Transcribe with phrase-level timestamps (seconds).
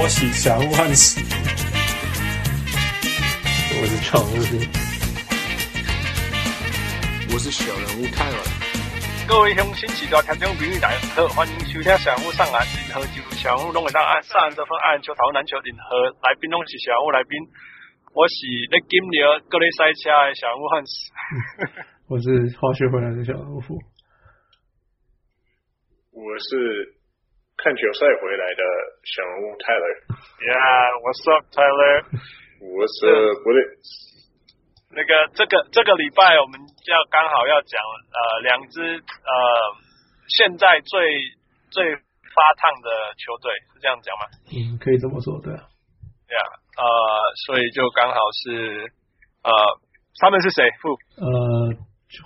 [0.00, 1.18] 我喜小人物汉斯，
[3.74, 4.30] 我是常务，
[7.34, 8.38] 我是小人物泰尔。
[9.26, 17.34] 各位乡亲、时代听众朋友大家好，欢迎收听小人物上岸，任何记录小人物拢会当按上岸得分，按球投篮球，任何来宾拢是小人物来宾。
[18.14, 19.18] 我是咧金牛
[19.50, 21.10] 各类赛车的小人物汉斯，
[22.06, 23.58] 我是滑雪回来的小人物。
[26.14, 26.94] 我是。
[27.58, 28.62] 看球赛回来的
[29.02, 29.94] 小人物 Tyler。
[30.46, 33.42] Yeah，What's up Tyler？What's up？
[33.42, 33.58] 不对，
[34.94, 37.82] 那个这个这个礼拜我们要刚好要讲
[38.14, 39.32] 呃两支呃
[40.28, 41.18] 现在最
[41.70, 44.24] 最发烫的球队是这样讲吗？
[44.54, 45.52] 嗯，可以这么说对。
[45.52, 46.46] Yeah，
[46.78, 46.86] 呃，
[47.46, 48.92] 所以就刚好是
[49.42, 49.50] 呃
[50.20, 50.70] 他们是谁？
[50.80, 51.74] 不呃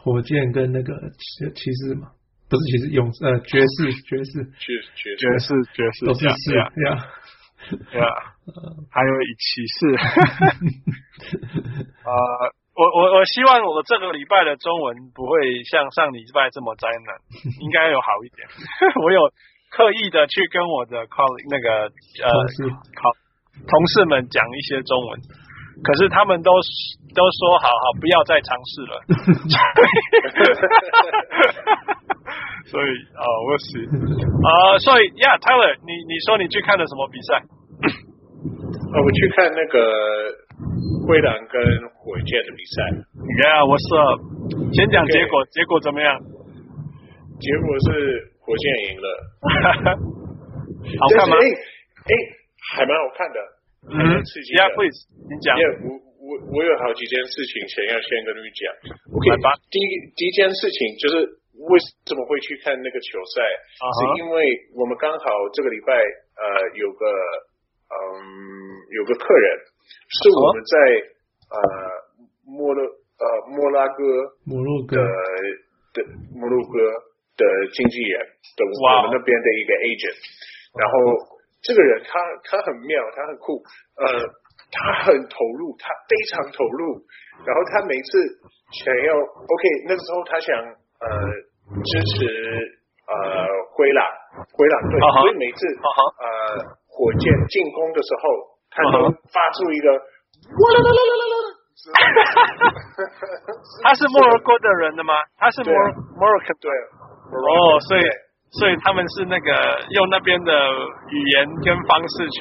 [0.05, 2.13] 火箭跟那个骑骑士嘛。
[2.53, 6.93] 不是，其实勇呃爵士爵士爵爵爵士爵士都是士呀呀
[7.97, 8.05] 呀，
[8.93, 9.97] 还有以骑士。
[12.05, 12.13] 呃，
[12.77, 17.17] 我我我希望我这个礼拜的中文不会像上礼拜这么灾难，
[17.65, 18.47] 应该有好一点。
[19.01, 19.33] 我有
[19.71, 21.89] 刻意的去跟我的 colleague 那个
[22.21, 22.29] 呃
[23.01, 23.17] 好
[23.65, 25.21] 同事们讲一些中文，
[25.83, 26.53] 可是他们都
[27.17, 29.01] 都说好好不要再尝试了。
[32.67, 37.43] 所以啊，我是啊，所以呀，Tyler，你你说你去看了什么比赛？
[37.43, 39.77] 啊，我去看那个
[41.07, 41.59] 灰狼跟
[41.99, 42.77] 火箭的比赛。
[43.43, 43.87] Yeah，我是
[44.73, 46.17] 先讲结果，结果怎么样？
[47.41, 49.07] 结果是火箭赢了。
[50.97, 51.37] 好看吗？
[51.37, 52.13] 哎哎，
[52.77, 53.39] 还蛮好看的，
[53.91, 55.59] 嗯，Yeah，please，你讲。
[55.83, 58.63] 我我我有好几件事情想要先跟你讲。
[59.11, 59.27] OK，
[59.71, 61.42] 第一第一件事情就是。
[61.63, 63.39] 为什么会去看那个球赛
[63.79, 63.95] ？Uh huh.
[63.95, 64.43] 是因为
[64.75, 66.43] 我们刚好这个礼拜呃
[66.75, 67.07] 有个
[67.87, 67.95] 嗯
[68.99, 69.47] 有个客人
[70.11, 71.63] 是我们在、uh huh.
[71.63, 71.63] 呃
[72.43, 74.03] 摩洛呃摩拉哥
[74.43, 74.99] 摩洛哥
[75.95, 76.03] 的
[76.35, 76.75] 摩洛哥
[77.39, 78.19] 的经纪人
[78.59, 80.83] 的我们那边的一个 agent，、uh.
[80.83, 80.95] 然后
[81.63, 83.63] 这个人他他很妙，他很酷，
[84.03, 84.03] 呃
[84.75, 86.99] 他很投入，他非常投入，
[87.47, 88.11] 然后他每次
[88.83, 91.09] 想要 OK 那个时候他想呃。
[91.81, 92.29] 支持
[93.09, 93.15] 呃
[93.73, 94.01] 灰狼
[94.53, 95.09] 灰狼队，uh.
[95.21, 95.89] 所以每次、uh.
[96.21, 96.27] 呃
[96.93, 98.23] 火箭进攻的时候，
[98.69, 101.49] 他都发出一个哇啦啦啦啦啦啦，
[103.83, 105.15] 他是摩洛哥的人的吗？
[105.41, 105.73] 他是摩
[106.17, 106.69] 摩洛哥对
[107.33, 108.05] 哦，所以
[108.61, 109.49] 所以他们是那个
[109.97, 110.53] 用那边的
[111.09, 112.39] 语言跟方式去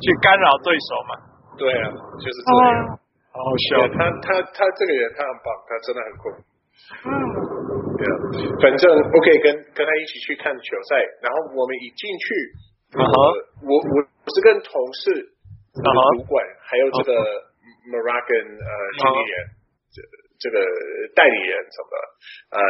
[0.00, 1.12] 去干扰对手嘛？
[1.58, 2.86] 对啊，就是这样，
[3.34, 3.68] 好好笑。
[3.98, 6.22] 他他他这个人他很棒，他真的很酷。
[7.04, 7.69] 嗯。
[8.00, 8.16] 对啊，
[8.64, 12.32] 反正 OK，跟跟他一起去看球赛，然后我们一进去，
[12.96, 13.12] 啊哈，
[13.60, 13.94] 我我
[14.32, 15.12] 是跟同事、
[15.76, 17.12] 主管还有这个
[17.92, 19.34] Moroccan 呃经理人，
[19.92, 20.00] 这
[20.40, 20.64] 这个
[21.14, 21.96] 代理人什么的，
[22.56, 22.60] 呃，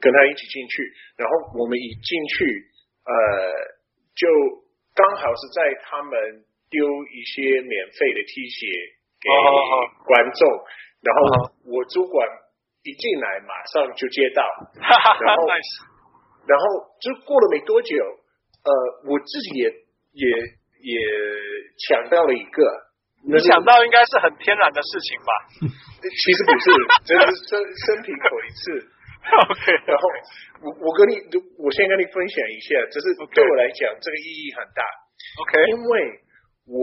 [0.00, 0.88] 跟他一起进去，
[1.20, 2.48] 然后我们一进去，
[3.04, 3.12] 呃，
[4.16, 4.24] 就
[4.96, 6.16] 刚好是在他们
[6.72, 6.80] 丢
[7.12, 8.64] 一些免费的 T 恤
[9.20, 9.28] 给
[10.00, 10.48] 观众，
[11.04, 12.45] 然后我主管。
[12.86, 14.46] 一进来马上就接到，
[14.78, 15.42] 然后
[16.46, 16.64] 然后
[17.02, 18.70] 就过了没多久，呃，
[19.10, 19.66] 我自己也
[20.14, 20.24] 也
[20.78, 20.94] 也
[21.82, 22.62] 抢到了一个，
[23.26, 25.30] 你抢到应该是很天然的事情吧？
[26.06, 26.70] 其实不是，
[27.02, 28.86] 这是生生平头一次。
[29.50, 30.02] OK，然后
[30.62, 31.18] 我我跟你，
[31.58, 34.86] 我先跟你分享一下，这是对我来讲这个意义很大。
[35.42, 36.22] OK，因为
[36.70, 36.78] 我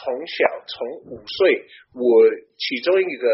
[0.00, 2.24] 从小从五岁，我
[2.56, 3.28] 其中一个。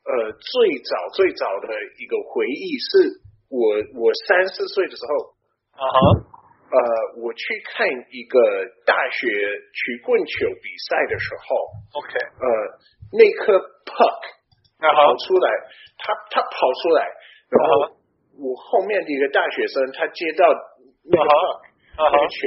[0.00, 1.68] 呃，最早最早的
[2.00, 3.20] 一个回忆是
[3.52, 5.36] 我我三四岁的时候，
[5.76, 6.24] 啊哈、uh，huh.
[6.72, 8.38] 呃，我去看一个
[8.86, 11.44] 大学曲棍球比赛的时候
[12.00, 12.46] ，OK，呃，
[13.12, 14.20] 那颗 puck
[14.80, 15.68] 跑出来，uh huh.
[16.00, 16.02] 他
[16.32, 17.04] 他跑出来，
[17.52, 17.92] 然后
[18.40, 20.48] 我后面的一个大学生他接到
[21.12, 21.60] 那个 puck、
[22.00, 22.10] uh huh.
[22.10, 22.38] 那个球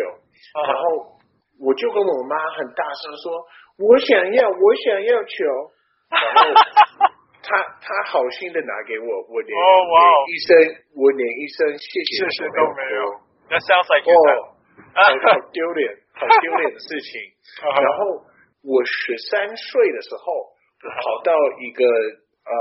[0.58, 0.66] ，uh.
[0.66, 1.22] 然后
[1.62, 3.46] 我就跟我妈很大声说，
[3.78, 5.38] 我想要，我想要球，
[6.10, 6.42] 然后。
[7.54, 10.58] 他他好心的拿给我，我连一声，
[10.98, 13.02] 我连一声谢谢都没有。
[13.54, 14.58] That sounds like 哦，
[14.98, 15.86] 好丢脸，
[16.18, 17.22] 好丢脸的事情。
[17.62, 18.26] 然后
[18.66, 20.26] 我十三岁的时候，
[20.82, 22.54] 跑到一个呃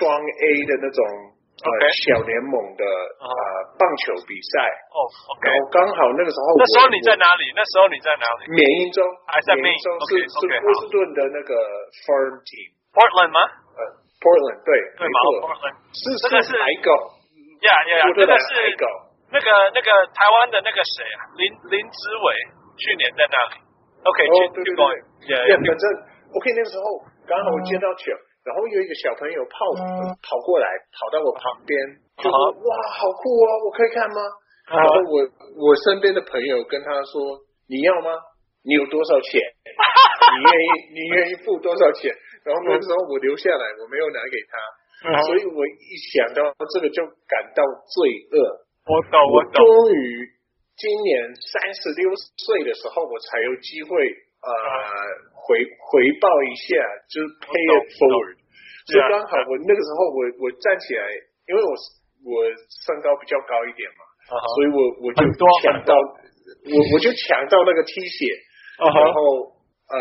[0.00, 1.00] 双 A 的那种
[1.60, 1.68] 呃
[2.08, 3.28] 小联盟的呃
[3.76, 4.64] 棒球比赛。
[4.96, 4.98] 哦，
[5.44, 7.44] 然后刚好那个时候，那时候你在哪里？
[7.52, 8.48] 那时候你在哪里？
[8.48, 11.52] 缅因州，还在缅因州是是波士顿的那个
[12.08, 13.40] Farm Team，Portland 吗？
[14.24, 15.76] 呃，Portland 对，对嘛，Portland。
[15.92, 16.88] 是这个是海狗，
[17.60, 18.84] 呀呀呀，这个是海狗。
[19.28, 22.26] 那个那个台湾的那个谁啊，林林志伟，
[22.80, 23.54] 去年在那里
[24.06, 24.82] ，OK，哦，对对对，
[25.26, 25.82] 对，反正
[26.38, 26.84] OK 那个时候
[27.26, 28.14] 刚好我接到球，
[28.46, 29.74] 然后有一个小朋友跑
[30.22, 31.74] 跑过来，跑到我旁边，
[32.22, 34.22] 就说哇，好酷哦，我可以看吗？
[34.70, 35.14] 然后我
[35.60, 38.14] 我身边的朋友跟他说，你要吗？
[38.62, 39.42] 你有多少钱？
[40.30, 42.14] 你愿意你愿意付多少钱？
[42.44, 44.52] 然后那个时候我留下来，我没有拿给他，
[45.24, 46.44] 所以我一想到
[46.76, 48.36] 这个就感到罪恶。
[48.84, 49.64] 我懂，我懂。
[49.64, 49.64] 终
[49.96, 50.28] 于
[50.76, 53.96] 今年三十六岁的时候，我才有机会
[54.44, 54.48] 呃
[55.32, 56.76] 回回报一下，
[57.08, 58.36] 就是 pay it forward。
[58.92, 61.04] 所以刚好我那个时候我我站起来，
[61.48, 61.72] 因为我
[62.28, 62.44] 我
[62.84, 64.04] 身高比较高一点嘛，
[64.52, 65.24] 所以我我就
[65.64, 68.28] 抢到我我就抢到那个 T 恤，
[68.84, 69.56] 然后
[69.88, 69.96] 呃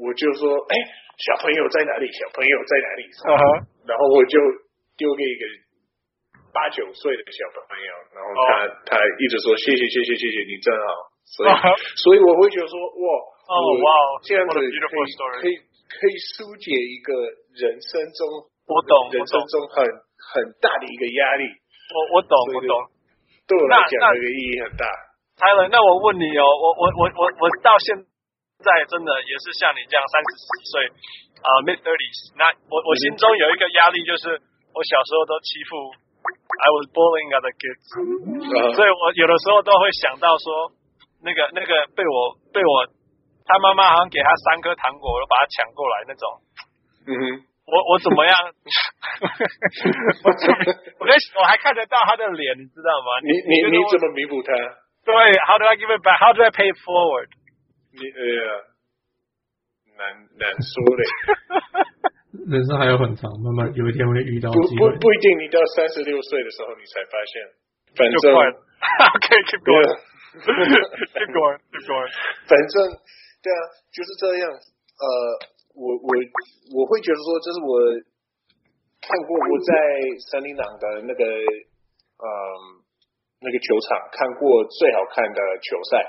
[0.00, 1.01] 我就说哎。
[1.18, 2.06] 小朋友在哪里？
[2.12, 3.44] 小朋友在哪里？Uh huh.
[3.84, 4.38] 然后我就
[4.96, 5.44] 丢给一个
[6.52, 8.72] 八九岁的小朋友，然后他、uh huh.
[8.86, 10.88] 他一直说谢谢谢谢谢谢你真好，
[11.28, 11.76] 所以、uh huh.
[12.00, 13.06] 所以我会觉得说哇
[13.48, 13.86] 哦哇
[14.24, 15.52] 这样子可以可以
[15.92, 17.12] 可以疏解一个
[17.58, 19.84] 人生中我懂人生中很
[20.16, 20.32] 很
[20.64, 21.44] 大的一个压力。
[21.92, 22.72] 我我懂我懂，
[23.44, 24.88] 对我来讲这个意义很大。
[25.36, 27.92] Tyler，那我问你哦，我我我我我到现
[28.62, 28.70] 在。
[28.72, 30.72] 在真的也是像你这样三十几岁
[31.44, 32.18] 啊，mid thirties。
[32.40, 34.38] 那我我心中有一个压力，就是
[34.72, 37.84] 我小时候都欺负，I was bullying other kids，
[38.72, 40.72] 所以我有的时候都会想到说，
[41.20, 42.88] 那个那个被我被我
[43.44, 46.24] 他妈妈好像给他三颗糖果，我都把他抢过来那种。
[47.04, 47.22] 嗯哼，
[47.66, 48.32] 我我怎么样？
[50.24, 53.20] 我我我还看得到他的脸，你知道吗？
[53.20, 54.54] 你你你怎么弥补他？
[55.04, 55.10] 对
[55.44, 56.16] ，How do I give it back?
[56.22, 57.26] How do I pay forward?
[57.92, 58.48] 你哎呀，
[60.00, 60.00] 难
[60.40, 61.04] 难说嘞。
[62.48, 64.48] 人生还有很长，慢慢有一天会遇到。
[64.50, 67.32] 不不不一定，你到三十六岁的时候，你才发现。
[67.92, 72.08] 反正可以 keep going，keep going，keep going。
[72.48, 72.96] 反正
[73.44, 73.60] 对啊，
[73.92, 74.48] 就是这样。
[74.48, 75.06] 呃，
[75.76, 76.08] 我我
[76.72, 77.76] 我会觉得说，这是我
[79.04, 79.72] 看过我在
[80.32, 82.26] 森林狼的那个嗯、呃、
[83.44, 86.00] 那个球场看过最好看的球赛。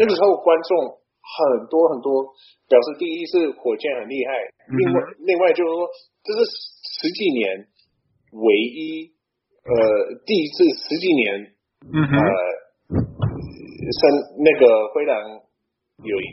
[0.00, 1.04] 那个时候观众。
[1.28, 2.24] 很多很多
[2.68, 4.32] 表示，第一是火箭很厉害，
[4.72, 5.88] 另外另外就是说，
[6.24, 7.68] 这是十几年
[8.32, 9.12] 唯一
[9.62, 9.72] 呃
[10.24, 11.52] 第一次十几年
[12.00, 12.28] 呃
[12.88, 14.00] 生
[14.40, 15.16] 那个灰狼
[16.04, 16.26] 有一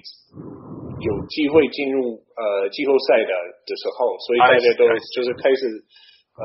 [1.04, 3.32] 有机会进入呃季后赛的
[3.68, 5.68] 的时候，所以大家都就是开始
[6.36, 6.44] 呃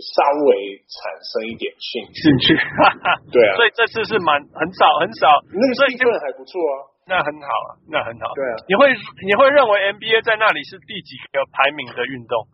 [0.00, 0.96] 稍微产
[1.32, 2.28] 生一点兴趣。
[2.28, 2.54] 兴趣，
[3.32, 6.93] 对啊，所以这次是蛮很少很少，那个气氛还不错啊。
[7.06, 8.32] 那很好啊，那很好。
[8.34, 8.88] 对啊，你会
[9.24, 12.48] 你会认为 NBA 在那里是第几个排名的运动？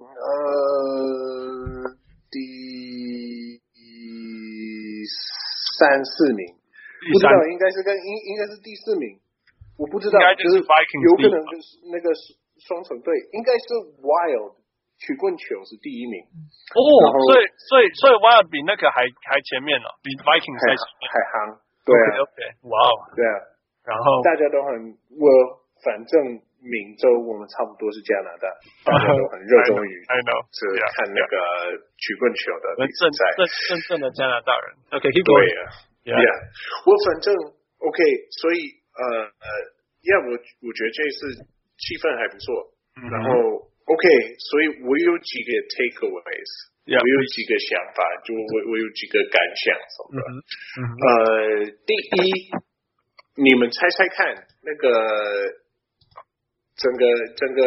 [0.00, 1.96] 呃，
[2.28, 2.38] 第
[5.76, 6.44] 三四名，
[7.12, 9.16] 不知道，应该是跟应应该是第四名，
[9.80, 12.12] 我不知道，就是有可能就是那个
[12.64, 13.64] 双城队，应该是
[14.04, 14.60] Wild
[15.00, 16.20] 曲棍球是第一名。
[16.76, 16.80] 哦，
[17.32, 20.76] 所以所以所以 Wild 比那个还还前面呢，比 Vikings 还
[21.08, 21.60] 还夯。
[21.84, 22.36] 对啊，OK，
[22.68, 23.34] 哇哦，对啊，
[23.84, 24.22] 然后？
[24.22, 25.26] 大家都很，我
[25.82, 26.12] 反正
[26.60, 28.46] 明州我们差不多是加拿大，
[28.84, 31.34] 大家都很热衷于 I know 是看那个
[31.96, 35.72] 曲棍球的比赛，真正正的加拿大人，OK，对啊
[36.04, 36.20] ，Yeah，
[36.84, 37.32] 我反正
[37.80, 37.98] OK，
[38.44, 38.60] 所以
[38.92, 39.46] 呃呃
[40.04, 41.20] ，Yeah，我我觉得这一次
[41.80, 42.76] 气氛还不错，
[43.08, 44.04] 然后 OK，
[44.52, 46.52] 所以我有几个 takeaways。
[46.98, 50.26] 我有几个想法，就我我有几个感想什么的。
[50.82, 52.50] 呃，第一，
[53.38, 54.90] 你们猜猜看，那个
[56.74, 57.06] 整个
[57.36, 57.62] 整个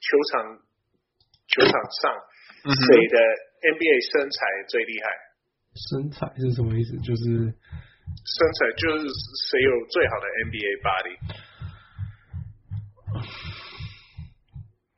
[0.00, 0.56] 球场
[1.48, 2.16] 球场上
[2.64, 3.16] 谁的
[3.60, 5.06] NBA 身材最厉害？
[5.76, 6.96] 身材是什么意思？
[7.04, 9.04] 就是身材就是
[9.52, 10.80] 谁有最好的 NBA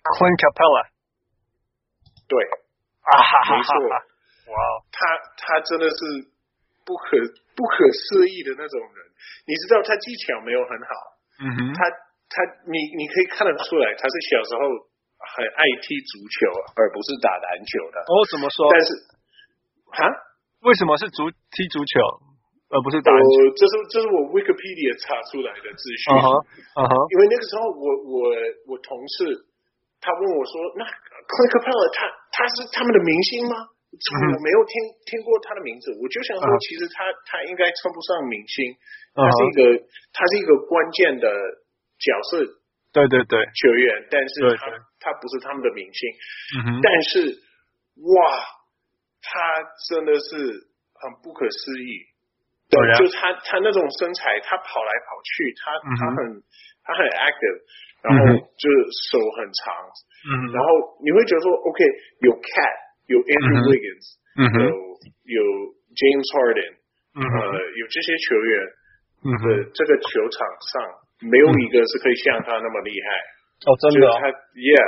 [0.07, 0.87] body？Clint Capela。
[2.29, 2.62] 对。
[3.03, 3.57] 啊哈哈！
[3.57, 3.73] 没错，
[4.55, 4.57] 哇，
[4.95, 4.99] 他
[5.35, 5.97] 他真的是
[6.87, 7.19] 不可
[7.59, 8.99] 不可思议的那种人。
[9.47, 10.91] 你知道他技巧没有很好，
[11.43, 11.83] 嗯哼，他
[12.31, 12.35] 他
[12.71, 14.63] 你你可以看得出来，他是小时候
[15.19, 16.39] 很爱踢足球，
[16.79, 17.99] 而不是打篮球的。
[18.07, 18.71] 哦，怎么说？
[18.71, 18.89] 但是，
[19.99, 20.07] 啊，
[20.63, 21.99] 为什么是足踢足球，
[22.71, 23.51] 而不是打篮球？
[23.59, 26.15] 这是这是我 Wikipedia 查出来的资讯。
[26.15, 26.29] 啊哈，
[26.79, 28.15] 啊哈，因为那个时候我我
[28.71, 29.51] 我同事。
[30.03, 30.83] 他问我说：“那
[31.27, 33.57] Capela 他他是他们的明星吗？
[33.93, 34.73] 我没有听
[35.05, 35.93] 听过他的名字。
[36.01, 38.73] 我就想说，其实他他应该称不上明星，
[39.13, 39.61] 他是一个
[40.17, 41.29] 他是一个关键的
[42.01, 42.41] 角色，
[42.97, 44.09] 对对对，球员。
[44.09, 46.01] 但是他他不是他们的明星。
[46.81, 47.37] 但是
[48.01, 48.17] 哇，
[49.21, 49.61] 他
[49.93, 50.27] 真的是
[50.97, 52.09] 很不可思议。
[52.73, 56.43] 对，就他他那种身材，他跑来跑去，他他很
[56.83, 57.59] 他很 active，
[58.03, 58.75] 然后就是
[59.11, 59.71] 手很长，
[60.27, 60.67] 嗯，然后
[61.03, 61.79] 你会觉得说，OK，
[62.27, 64.19] 有 Cat，有 Andrew Wiggins，
[64.59, 64.67] 有
[65.27, 65.41] 有
[65.95, 66.73] James Harden，
[67.15, 68.53] 呃，有这些球员，
[69.23, 69.31] 嗯，
[69.75, 70.39] 这个球场
[70.75, 70.75] 上
[71.31, 73.07] 没有一个是可以像他那么厉害。
[73.67, 74.27] 哦，真的，他
[74.59, 74.83] ，Yeah，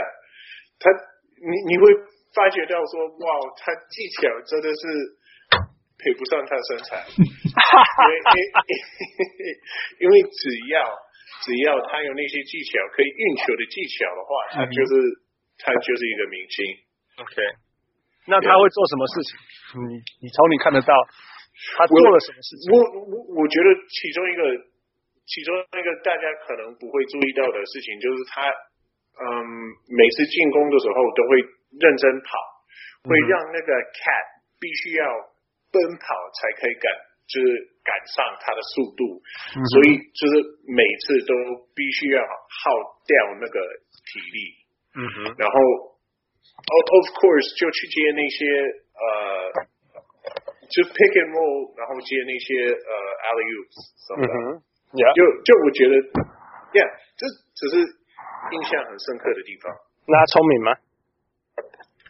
[0.82, 0.90] 他，
[1.38, 1.94] 你你会
[2.34, 3.28] 发觉到说，哇，
[3.62, 5.22] 他技巧真的是。
[5.96, 9.54] 配不上他的身材， 因为因为
[10.00, 10.82] 因为只要
[11.44, 14.92] 只要他有那些技巧，可以运球的技巧的话，他就是
[15.60, 16.56] 他就是一个明星。
[17.20, 17.34] OK，
[18.32, 19.30] 那他会做什么事情？
[19.84, 19.92] 你
[20.24, 20.96] 你从你看得到
[21.76, 22.72] 他做了什么事情？
[22.72, 24.40] 我我我觉得其中一个
[25.28, 29.28] 其中一个大家可能不会注意到的事情，就是他嗯
[29.92, 31.44] 每次进攻的时候都会
[31.76, 32.40] 认真跑，
[33.04, 35.04] 会让那个 Cat 必须要。
[35.74, 36.06] 奔跑
[36.38, 36.86] 才可以赶，
[37.26, 39.20] 就是赶上他的速度，
[39.54, 40.32] 嗯、所以就是
[40.64, 41.32] 每次都
[41.76, 42.72] 必须要耗
[43.04, 43.60] 掉那个
[44.08, 44.38] 体力。
[44.96, 45.54] 嗯哼，然后
[45.92, 48.40] ，of of course 就去接那些
[48.96, 49.04] 呃，
[50.72, 52.92] 就 pick and roll，然后接那些呃
[53.28, 53.76] alley oops
[54.08, 54.32] 什么的。
[54.32, 54.46] 嗯哼
[54.96, 55.12] ，yeah.
[55.12, 55.94] 就就我觉得
[56.72, 56.88] ，yeah，
[57.20, 57.74] 这只是
[58.50, 59.68] 印象很深刻的地方。
[60.08, 60.72] 那他聪明吗？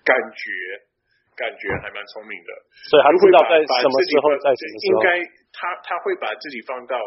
[0.06, 0.86] 感觉。
[1.34, 2.50] 感觉还蛮聪明的，
[2.86, 5.08] 所以他不知道在什么时候，在什么时候，应该
[5.54, 6.98] 他他会把自己放到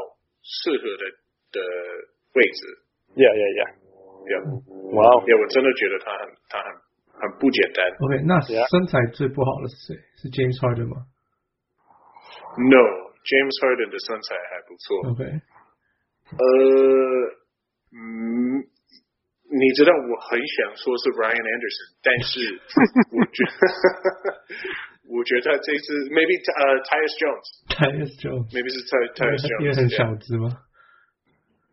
[0.42, 1.04] 适合的
[1.52, 1.60] 的
[2.34, 2.60] 位置。
[3.14, 3.70] Yeah, yeah, yeah,
[4.32, 4.42] yeah.
[4.72, 5.28] Wow.
[5.28, 6.72] Yeah, 我真的觉得他很他很
[7.20, 7.84] 很不简单。
[8.00, 10.00] OK，那身材最不好的是谁？
[10.16, 11.06] 是 James Harden 吗
[12.56, 15.12] ？No，James Harden 的身材还不错。
[15.12, 15.22] OK，
[16.40, 16.40] 呃，
[17.92, 18.64] 嗯。
[19.50, 22.60] 你知道我很想说是 Ryan Anderson，但是
[23.16, 23.56] 我觉得
[25.08, 30.52] 我觉得这次 maybe 呃、uh, Tyus Jones，Tyus Jones，maybe 是 Ty Tyus Jones，因为很小只吗？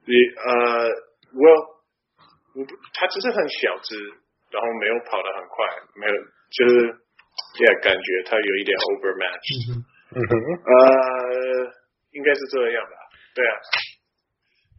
[0.06, 0.86] 你呃
[1.34, 1.82] ，Well，
[2.54, 2.62] 我
[2.94, 3.98] 他只是很小只，
[4.54, 5.66] 然后没有跑得很快，
[5.98, 6.14] 没有
[6.54, 6.94] 就是
[7.58, 8.70] ，Yeah，感觉他有一点
[10.14, 11.74] 哼，呃，
[12.14, 12.94] 应该是这样吧，
[13.34, 13.54] 对啊。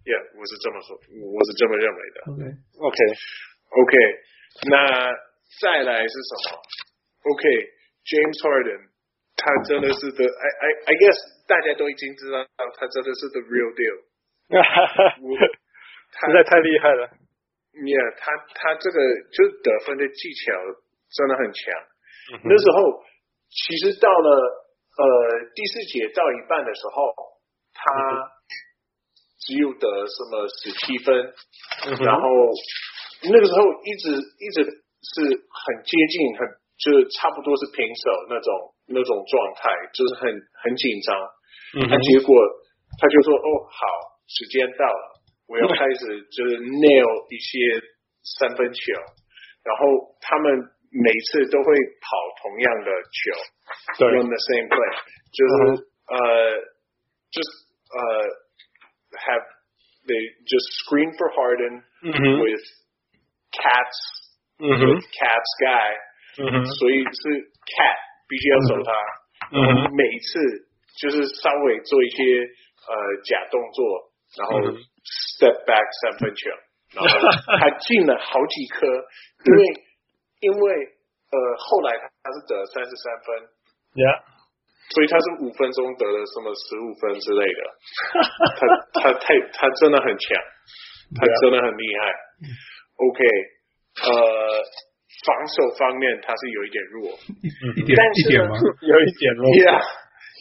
[0.05, 2.17] Yeah，我是这么说，我是这么认为的。
[2.79, 3.93] OK，OK，OK，
[4.69, 4.77] 那
[5.59, 6.61] 再来是什么
[8.05, 8.93] ？OK，James Harden，
[9.35, 11.17] 他真的是 the I I I guess
[11.49, 12.45] 大家都已经知道，
[12.77, 14.05] 他真的是 the real deal。
[16.13, 17.09] 实在太厉害了。
[17.73, 18.97] Yeah，他他这个
[19.33, 20.53] 就是得分的技巧
[21.09, 21.73] 真的很强。
[22.45, 23.03] 那时候
[23.49, 24.29] 其实到了
[24.95, 25.05] 呃
[25.53, 27.13] 第四节到一半的时候，
[27.73, 28.31] 他。
[29.45, 31.13] 只有得什么十七分，
[31.85, 32.25] 嗯，然后
[33.29, 34.09] 那个时候一直
[34.41, 38.49] 一直是很接近，很就是差不多是平手那种
[38.87, 40.27] 那种状态，就是很
[40.63, 41.15] 很紧张。
[41.75, 42.35] 嗯，他结果
[42.99, 43.79] 他就说：“哦，好，
[44.27, 45.03] 时间到了，
[45.47, 47.81] 我要开始就是 nail 一些
[48.39, 48.81] 三分球。”
[49.65, 50.51] 然后他们
[50.91, 51.67] 每次都会
[51.99, 52.07] 跑
[52.43, 53.17] 同样的球，
[53.99, 54.91] 对，run the same play，
[55.33, 55.53] 就是
[56.07, 56.17] 呃，
[57.31, 57.47] 就是
[57.91, 58.45] 呃。
[59.15, 59.47] Have
[60.11, 62.65] they just screen for Harden with
[63.55, 63.99] cats
[64.59, 65.95] with cats guy，
[66.35, 67.21] 所以是
[67.63, 68.91] cat 必须要守他，
[69.95, 70.39] 每一次
[70.99, 72.91] 就是稍微做一些呃
[73.23, 74.59] 假动作，然后
[75.39, 76.49] step back 三分球，
[76.95, 77.09] 然后
[77.59, 78.85] 他进了好几颗，
[79.45, 79.61] 因为
[80.41, 80.63] 因为
[81.31, 83.27] 呃后来他他是得三十三分
[83.95, 84.35] ，Yeah。
[84.85, 87.61] 所以他是五分钟得了什么十五分之类的，
[88.93, 90.37] 他他太他真的很强，
[91.17, 92.13] 他真的很厉害。
[92.93, 93.19] OK，
[94.05, 94.61] 呃，
[95.25, 97.01] 防守方面他是有一点弱，
[97.75, 98.53] 一点一点吗？
[98.85, 99.43] 有一点弱。
[99.57, 99.81] Yeah，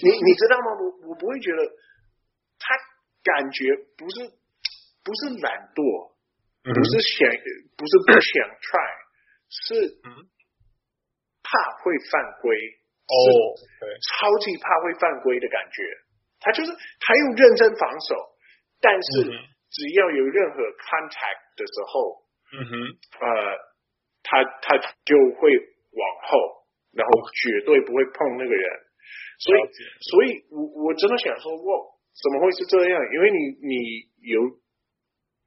[0.05, 0.77] 你你知道吗？
[0.77, 1.61] 我我不会觉得
[2.61, 2.77] 他
[3.25, 4.29] 感觉不是
[5.01, 6.13] 不是懒惰，
[6.63, 7.33] 不是想
[7.77, 8.93] 不是不想 try，
[9.49, 9.65] 是
[11.41, 11.49] 怕
[11.81, 12.53] 会犯规。
[13.05, 13.13] 哦，
[13.81, 15.77] 对，超级怕会犯规的感觉。
[16.41, 18.17] 他就是他用认真防守，
[18.81, 19.29] 但是
[19.73, 22.73] 只要有任何 contact 的时候，嗯哼，
[23.21, 23.29] 呃，
[24.25, 25.55] 他他就会
[25.93, 26.65] 往后，
[26.97, 28.67] 然后绝对不会碰那个人。
[29.39, 29.61] 所以，
[30.01, 31.69] 所以我我真的想说，哇，
[32.17, 32.99] 怎么会是这样？
[33.15, 33.75] 因为你你
[34.33, 34.41] 有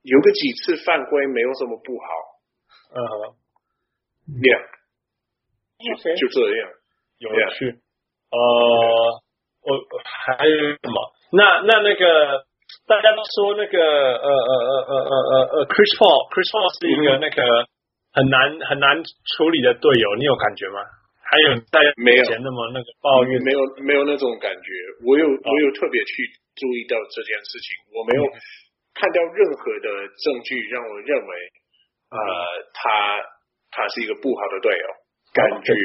[0.04, 2.06] 有个几次犯规，没有什么不好。
[2.88, 3.36] 嗯哼
[4.40, 4.64] ，Yeah，
[5.80, 6.70] 就就这样。
[7.20, 7.80] 有趣，
[8.30, 8.38] 呃，
[9.64, 9.74] 我
[10.06, 10.96] 还有什么？
[11.32, 12.46] 那那那个
[12.86, 17.42] 大家都说那个呃呃呃呃呃呃呃，Chris Paul，Chris Paul 是一个那个
[18.18, 20.82] 很难很难处理的队友，你有感觉吗？
[21.22, 22.24] 还还有在没有。
[22.26, 24.70] 前那么那个抱怨，没有没有那种感觉。
[25.06, 26.26] 我有我有特别去
[26.58, 28.24] 注意到这件事情，我没有
[28.98, 31.32] 看到任何的证据让我认为，
[32.10, 32.18] 呃，
[32.74, 33.22] 他
[33.70, 34.86] 他是一个不好的队友。
[35.36, 35.76] 感觉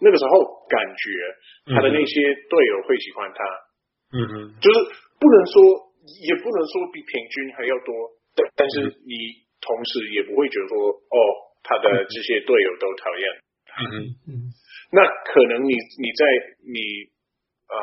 [0.00, 1.04] 那个时候感觉
[1.74, 2.14] 他的那些
[2.48, 3.40] 队友会喜欢他，
[4.14, 4.78] 嗯嗯，就是
[5.20, 5.60] 不能说
[6.24, 7.92] 也不能说比平均还要多，
[8.32, 9.12] 但但是你
[9.60, 11.18] 同时也不会觉得说哦，
[11.62, 13.24] 他的这些队友都讨厌，
[13.78, 13.84] 嗯
[14.28, 14.30] 嗯，
[14.92, 16.22] 那可能你你在
[16.64, 16.78] 你
[17.68, 17.76] 呃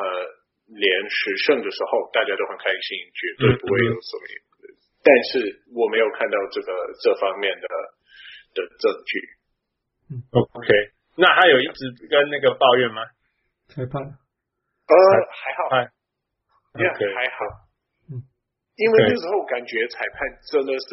[0.68, 4.24] 连十胜的时候，大家都很开心，绝对不会有什么，
[5.04, 7.68] 但是我没有看到这个这方面的
[8.56, 9.12] 的证据。
[10.10, 10.70] 嗯，OK，
[11.18, 13.02] 那他有一直跟那个抱怨吗？
[13.70, 14.02] 裁判？
[14.02, 14.94] 呃，
[15.34, 15.82] 还好，还
[16.78, 17.38] ，OK，还好，
[18.14, 18.22] 嗯，
[18.78, 20.20] 因为那时候感觉裁判
[20.52, 20.90] 真的是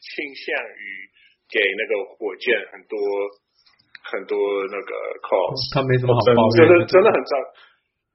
[0.00, 1.10] 倾向于
[1.48, 2.96] 给那个火箭很多
[4.06, 4.36] 很多
[4.70, 7.32] 那个 calls，他没什么好抱怨，真的真的很糟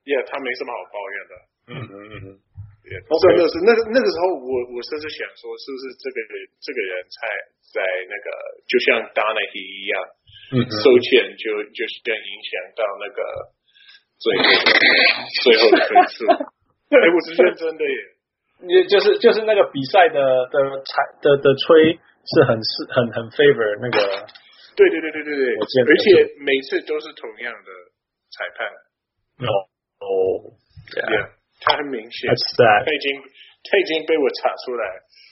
[0.04, 1.34] ，Yeah，他没什么好抱怨的，
[1.68, 2.00] 嗯嗯。
[2.12, 2.40] 嗯嗯，
[2.92, 7.24] 真的是那个那个时候我我甚至想说，是不是这个人这个人才
[7.72, 8.28] 在那个
[8.68, 9.96] 就像 Donaghy 一样。
[10.52, 13.20] 嗯，收钱就就是更影响到那个
[14.20, 14.44] 最后
[15.40, 16.28] 最后的分数。
[16.92, 17.96] 哎，我是认真的耶，
[18.68, 20.20] 也就是就是那个比赛的
[20.52, 23.98] 的裁的的吹是很是很很 favor 那个，
[24.76, 26.06] 对对对对对对，而且
[26.44, 27.70] 每次都是同样的
[28.34, 28.68] 裁判。
[29.46, 29.50] 哦
[30.02, 30.10] 哦，
[30.94, 31.30] 对啊，
[31.62, 33.06] 他很明显，他已经
[33.66, 34.84] 他已经被我查出来，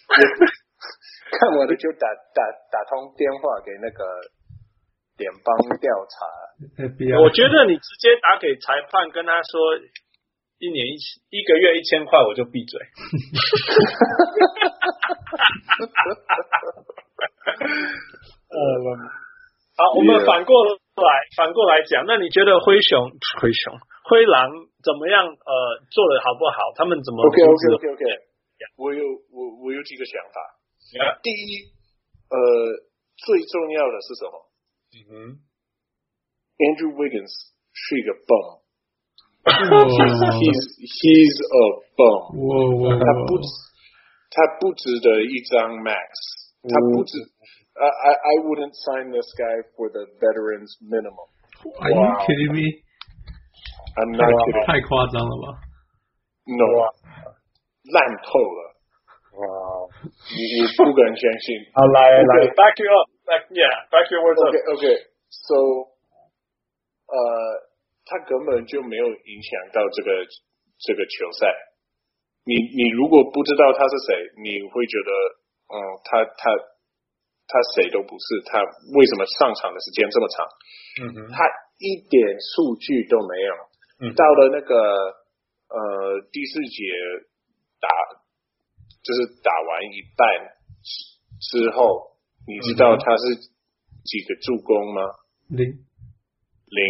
[1.29, 2.41] 看我的就打打
[2.71, 4.03] 打通电话给那个。
[5.19, 5.51] 联邦
[5.83, 9.75] 调查，我觉得你直接打给裁判，跟他说
[10.59, 10.95] 一年一
[11.29, 12.79] 一个月一千块，我就闭嘴。
[18.49, 18.57] 呃，
[19.77, 23.09] 好，我们反过来反过来讲，那你觉得灰熊
[23.41, 24.51] 灰熊灰狼
[24.83, 25.25] 怎么样？
[25.25, 26.73] 呃，做的好不好？
[26.75, 28.03] 他们怎么？OK OK OK OK，
[28.75, 30.59] 我有我我有几个想法。
[31.23, 31.71] 第一，
[32.29, 32.35] 呃，
[33.15, 34.49] 最重要的是什么？
[34.91, 35.39] 嗯哼
[36.57, 37.31] ，Andrew Wiggins
[37.71, 38.61] 是一个 bum，哦
[39.48, 41.64] ，he's he's a
[41.96, 43.36] bum，哦，他不
[44.30, 46.10] 他不值得一张 max，
[46.64, 47.12] 他不值，
[47.76, 52.82] I I I wouldn't sign this guy for the veterans minimum。Are you kidding me?
[53.96, 54.66] I'm not kidding。
[54.66, 55.60] 太夸张了吧？
[56.44, 56.64] No，
[57.88, 58.60] 烂透了。
[59.34, 59.44] 哇，
[60.04, 61.46] 你你不敢相信。
[61.74, 64.38] 好，来来，back you up。Yeah, back your words.
[64.38, 64.96] Okay, okay.
[65.30, 65.88] So,
[67.08, 67.16] 呃，
[68.09, 70.09] 他根本就没有影响到这个
[70.81, 71.45] 这个球赛。
[72.43, 75.11] 你你如果不知道他是谁，你会觉得，
[75.69, 76.49] 嗯，他他
[77.45, 78.41] 他谁都不是。
[78.49, 78.57] 他
[78.97, 80.47] 为什么上场的时间这么长？
[81.05, 81.45] 嗯哼，他
[81.77, 83.53] 一点数据都没有。
[84.01, 84.73] 嗯，到了那个
[85.69, 86.81] 呃第四节
[87.79, 87.87] 打，
[89.05, 90.57] 就是打完一半
[91.39, 92.09] 之后。
[92.47, 93.35] 你知道他是
[94.05, 95.03] 几个助攻吗？
[95.49, 96.83] 零，零，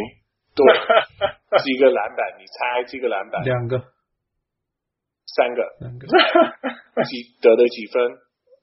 [0.60, 2.20] 对， 几个篮板？
[2.38, 3.44] 你猜几个篮板？
[3.44, 3.80] 两个，
[5.26, 6.08] 三个，三个，
[7.06, 8.04] 几得了几分？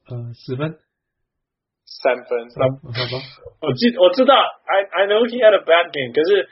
[0.09, 0.79] 呃，十分，
[1.85, 3.15] 三分，三分，好吧。
[3.63, 6.49] 我记我知道，I I know he had a bad game，可是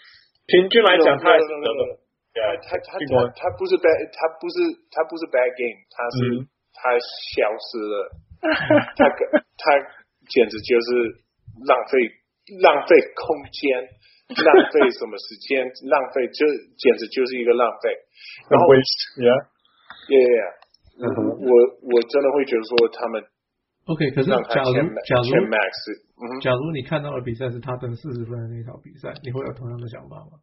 [0.46, 2.00] 平均来讲他还是得了。
[2.34, 2.98] 他他他
[3.36, 4.56] 他不是 bad，他不是
[4.90, 6.18] 他不是 bad game，他是
[6.74, 6.90] 他
[7.36, 7.96] 消失了，
[8.96, 10.04] 他他。
[10.24, 11.20] 简直就是
[11.68, 12.00] 浪费
[12.60, 13.64] 浪费空间，
[14.28, 16.44] 浪费什么时间，浪费就
[16.76, 17.88] 简直就是一个浪费。
[18.50, 18.68] 然后
[19.16, 19.32] ，yeah
[20.12, 20.52] yeah yeah，
[21.00, 21.50] 我
[21.88, 23.24] 我真的会觉得说他们
[23.86, 24.10] OK。
[24.12, 24.76] 可是假如
[25.08, 25.72] 假如 max，
[26.42, 30.36] 假如你看到的比赛是他得四十分的那场比赛，你会有同样的想法吗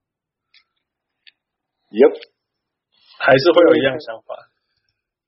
[1.93, 2.15] ？Yep，
[3.19, 4.33] 还是会有一样想法，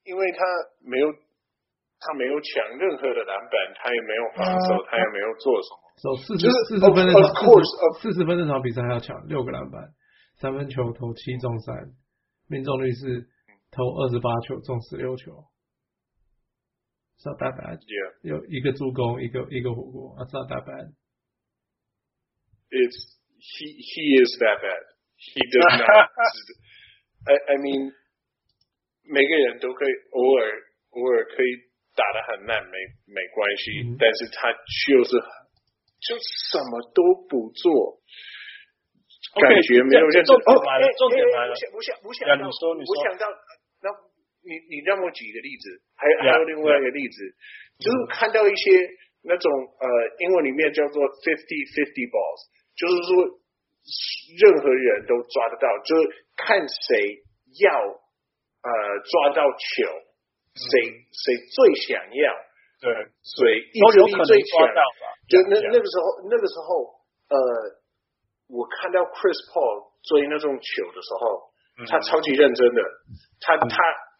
[0.06, 0.42] 因为他
[0.86, 1.14] 没有。
[2.06, 5.83] 他没有抢任何的篮板，他也没有防守，他也没有做什么。
[6.02, 7.24] 守四十四十分的场，
[8.02, 9.94] 四十分的场比赛还要抢六个篮板，
[10.40, 11.94] 三分球投七中三，
[12.48, 13.28] 命中率是
[13.72, 15.46] 投二十八球中十六球。
[17.26, 17.80] Not that bad，
[18.22, 20.16] 有一个助攻，一个一个火锅。
[20.18, 20.92] That's not that bad。
[22.70, 22.98] It's
[23.40, 24.84] he he is that bad.
[25.16, 26.10] He does not.
[27.26, 27.94] I I mean，
[29.08, 30.52] 每个人都可以偶尔
[30.92, 31.74] 偶尔可以。
[31.96, 32.74] 打得很烂没
[33.06, 35.14] 没关系，嗯、但是他就是
[36.08, 38.00] 就什么都不做。
[39.34, 40.36] 感觉没有认真。
[40.36, 42.94] 哦，哎哎，我想我想我想到，你说你说。
[42.94, 43.26] 我想到，
[43.82, 43.90] 那
[44.46, 47.18] 你你让我举一个例子，还有还有另外一个例子.
[47.80, 48.70] 就是看到一些
[49.24, 49.88] 那种呃
[50.20, 52.46] 英文里面叫做 fifty fifty balls，
[52.78, 53.42] 就是说
[54.38, 56.02] 任何人都抓得到，就是
[56.38, 57.24] 看谁
[57.64, 58.70] 要呃
[59.02, 59.90] 抓到球，
[60.54, 60.70] 谁
[61.10, 62.24] 谁最想要，
[62.84, 62.92] 对，
[63.24, 67.00] 水都有可能抓到吧，就那那个时候那个时候
[67.32, 67.40] 呃，
[68.52, 71.48] 我看到 Chris Paul 追那种球的时候，
[71.88, 72.82] 他超级认真的，
[73.40, 73.76] 他他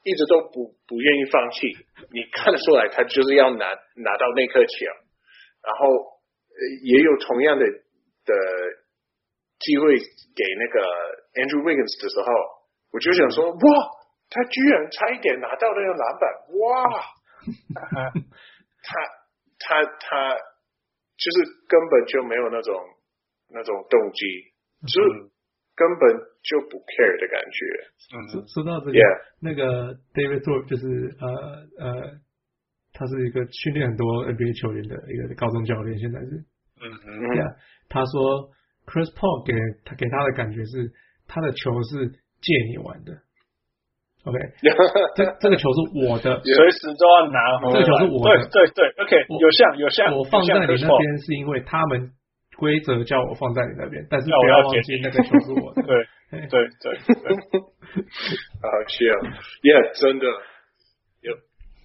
[0.08, 1.68] 一直都不不愿意放弃，
[2.16, 3.68] 你看得出来他就是要拿
[4.00, 4.74] 拿到那颗球，
[5.60, 6.24] 然后
[6.88, 8.34] 也有同样的的。
[9.64, 10.84] 机会给那个
[11.40, 12.28] Andrew Wiggins 的时候，
[12.92, 13.66] 我就想说，哇，
[14.30, 16.24] 他居然差一点拿到那个篮板，
[16.60, 16.68] 哇，
[18.84, 18.94] 他
[19.58, 20.36] 他他
[21.18, 22.76] 就是根本就没有那种
[23.50, 24.22] 那种动机，
[24.86, 25.32] 就是
[25.74, 27.58] 根本就不 care 的感觉。
[28.14, 29.22] 嗯，说到这个，yeah.
[29.40, 31.28] 那个 David Thorpe 就是呃
[31.80, 32.20] 呃，
[32.94, 36.46] 他是一个训练很多 NBA 球员的一个高中教练，现在是，
[36.78, 37.56] 嗯嗯，yeah,
[37.90, 38.54] 他说。
[38.86, 39.54] Chris Paul 给
[39.86, 40.92] 他给他的感觉是，
[41.26, 43.14] 他的球是借你玩的
[44.26, 44.38] ，OK，
[45.16, 47.74] 这这个球是我的，随时都要拿回来。
[47.74, 52.12] 这个球是我的， 对对对，OK，有像有像，我放在你那边是因为他们
[52.58, 55.94] 规则叫我放在你那边，但是不要忘记那个球是我的， 对
[56.50, 57.26] 对对对，
[58.62, 58.98] 好笑
[59.62, 60.26] ，Yeah，真的
[61.22, 61.36] 有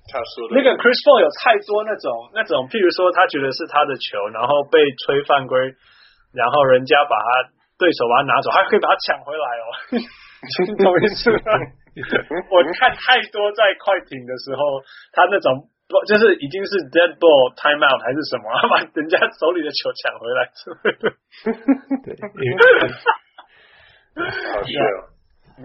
[0.09, 5.75] 他说的那个 Chris Paul 有太多那种那种，譬如说他觉得是他的球，然后被吹犯规。
[6.29, 7.49] 然后人家把他
[7.81, 9.65] 对手把他拿走，还可以把他抢回来哦，
[10.76, 11.38] 懂意思吗？
[12.52, 14.84] 我看太多在快艇的时候，
[15.14, 15.70] 他那种
[16.08, 20.52] 就是已经是 dead ball time out 还是什么，他把人家手里的球抢回来。
[22.04, 22.12] 对，
[24.52, 24.76] 好笑，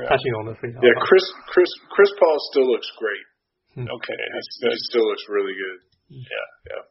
[0.07, 0.87] 他形容的非常好。
[0.87, 3.25] Yeah, Chris Chris Chris Paul still looks great.
[3.79, 5.81] Okay, he still looks really good.
[6.11, 6.87] Yeah, yeah.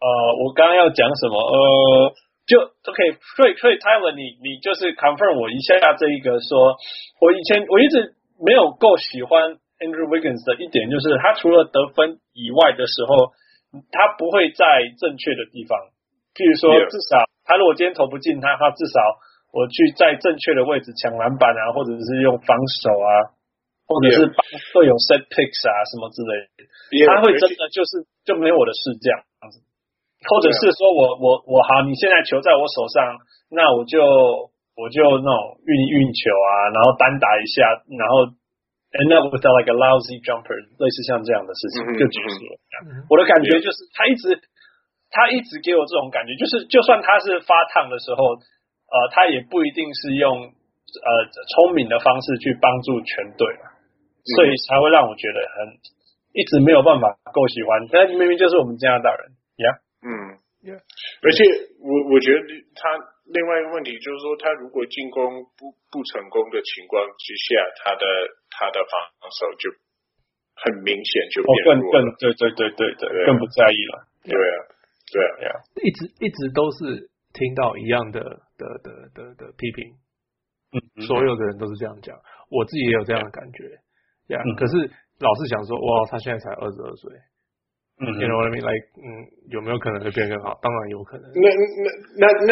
[0.00, 0.08] 呃，
[0.44, 1.40] 我刚刚要讲什么？
[1.40, 2.12] 呃。
[2.45, 6.77] 就 OK，所以所以 Tyler，你你就是 confirm 我一下这一个说，
[7.21, 13.33] 我以前我一直没有够喜欢 Andrew Wiggins 的一点，就是他除了得分以外的时候，
[13.89, 15.73] 他不会在正确的地方。
[16.37, 18.99] 譬如说，至少他如果今天投不进他，他至少
[19.49, 22.53] 我去在正确的位置抢篮板啊，或者是用防
[22.83, 23.33] 守啊，
[23.89, 24.37] 或者是帮
[24.75, 26.61] 队友 set picks 啊什么之类的，
[27.09, 29.09] 他会真的就是就没有我的视角
[29.41, 29.65] 这样子。
[30.23, 33.19] 或者是说我我我好，你现在球在我手上，
[33.51, 33.99] 那我就
[34.79, 37.67] 我就那种运运球啊，然后单打一下，
[37.99, 38.31] 然后
[38.95, 42.53] end up with like a lousy jumper，类似像这样的事情就结束了。
[43.11, 44.39] 我的感觉就是他一直
[45.13, 48.35] 他一直给我这种感觉，就是就算他是发烫的时候，
[48.89, 51.09] 呃，他也不一定是用呃
[51.53, 53.45] 聪明的方式去帮助全队，
[54.35, 55.77] 所以才会让我觉得很
[56.33, 57.85] 一直没有办法够喜欢。
[57.93, 59.84] 但明明就是我们加拿大人，Yeah。
[60.73, 61.43] 而且
[61.83, 62.39] 我我觉得
[62.73, 62.97] 他
[63.29, 68.03] 另外一个问题就是说，他如果进攻不不成功的情况之下，他的
[68.49, 68.93] 他的防
[69.29, 69.69] 守就
[70.55, 73.93] 很明显就变弱了，哦、更更对对对对对，更不在意了。
[74.23, 74.57] 对啊，
[75.11, 78.19] 对啊，对啊，一直一直都是听到一样的
[78.57, 79.93] 的的的的批评，
[80.73, 82.17] 嗯，所有的人都是这样讲，
[82.49, 83.63] 我自己也有这样的感觉，
[84.33, 84.41] 呀、yeah.
[84.41, 84.45] yeah.
[84.45, 87.13] 嗯，可是老是想说，哇，他现在才二十二岁。
[87.97, 88.59] 嗯，you know what I mean?
[88.59, 89.07] Like，嗯，
[89.47, 90.59] 有没有可能会变更好？
[90.61, 91.31] 当然有可能。
[91.31, 91.87] 那那
[92.19, 92.51] 那那，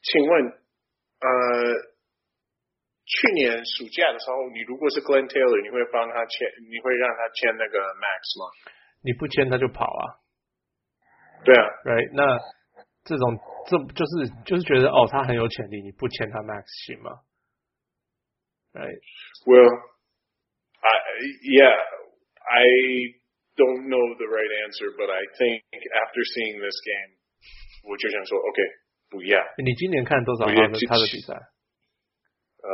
[0.00, 0.48] 请问，
[1.20, 1.28] 呃，
[3.04, 6.48] 去年暑假的时候，你如果是 Glenn Taylor，你会帮他签？
[6.72, 8.48] 你会让他签那个 Max 吗？
[9.04, 10.24] 你不签他就跑啊？
[11.44, 12.08] 对啊，Right？
[12.16, 12.24] 那
[13.04, 13.36] 这种
[13.68, 17.20] 这就是就是觉得哦，他很有潜力，你不签他 Max 行吗
[18.72, 19.68] ？Right？Well,
[20.80, 20.90] I
[21.44, 21.76] yeah,
[22.40, 23.25] I.
[23.56, 27.16] Don't know the right answer, but I think after seeing this game，
[27.88, 28.60] 我就想说，OK，
[29.08, 29.40] 不要。
[29.64, 31.32] 你今年看多少他的他的比赛？
[32.60, 32.68] 呃，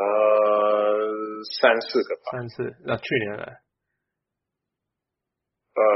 [1.63, 2.35] 三四个吧。
[2.35, 2.75] 三次。
[2.83, 3.47] 那去年呢？
[5.79, 5.87] 呃，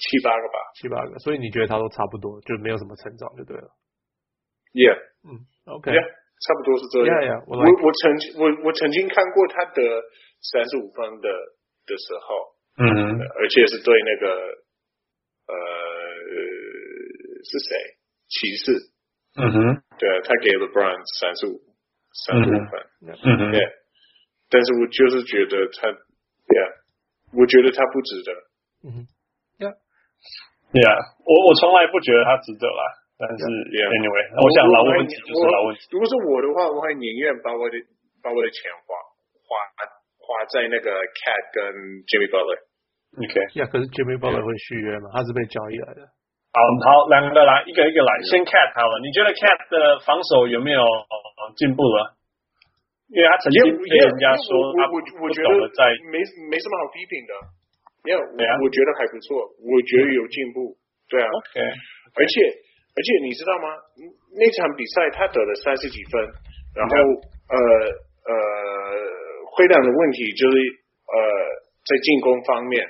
[0.00, 0.56] 七八个吧。
[0.80, 1.18] 七八个。
[1.18, 3.76] 所以你觉得他都差不多，就没有什么成长，就对了。
[4.72, 4.96] Yeah。
[5.28, 5.44] 嗯。
[5.66, 5.92] OK。
[5.92, 7.12] Yeah，差不多是这样。
[7.12, 9.82] Yeah, yeah, 我我曾经我我曾经看过他得
[10.40, 11.28] 三十五分的
[11.84, 12.51] 的时候。
[12.78, 14.26] 嗯哼，而且是对那个
[15.46, 15.54] 呃
[17.44, 17.76] 是谁？
[18.28, 18.72] 骑士。
[19.36, 21.60] 嗯哼，对啊，他给了 LeBron 三十五
[22.26, 22.72] 三十五分。
[23.04, 23.60] 嗯哼，对。
[24.52, 26.84] 但是我就是觉得他，Yeah，
[27.32, 28.28] 我觉得他不值得。
[28.84, 28.96] 嗯哼
[29.56, 32.82] ，Yeah，Yeah，我我从来不觉得他值得啦。
[33.16, 35.88] 但是 Yeah，Anyway，我想老问题就是老问题。
[35.92, 37.76] 如果是我的话，我会宁愿把我的
[38.20, 38.92] 把我的钱花
[39.48, 39.52] 花。
[40.32, 41.60] 花在那个 Cat 跟
[42.08, 45.12] Jimmy Butler，OK，呀，可是 Jimmy Butler 会续约吗？
[45.12, 46.00] 他是被交易来的。
[46.56, 48.96] 好，好，两个来，一个一个来，先 Cat 好了。
[49.04, 50.80] 你觉得 Cat 的防守有没有
[51.60, 52.16] 进步了？
[53.12, 54.48] 因为他曾经被人家说
[54.80, 56.16] 他不我觉得在没
[56.48, 57.32] 没什么好批评的。
[58.08, 60.72] 没有，我觉得还不错，我觉得有进步。
[61.12, 61.60] 对啊，OK。
[62.16, 62.32] 而且
[62.96, 63.68] 而且你知道吗？
[64.32, 66.24] 那场比赛他得了三十几分，
[66.72, 66.92] 然后
[67.52, 67.56] 呃
[68.28, 68.32] 呃，
[69.54, 71.16] 灰狼的问题就是呃
[71.84, 72.84] 在进攻方面，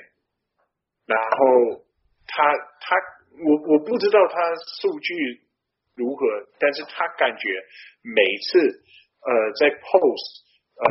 [1.05, 1.83] 然后
[2.27, 2.95] 他他。
[3.33, 4.37] 我我不知道他
[4.77, 5.09] 数据
[5.97, 6.21] 如何，
[6.59, 7.49] 但是他感觉
[8.05, 8.61] 每次
[9.25, 10.25] 呃在 post
[10.77, 10.85] 呃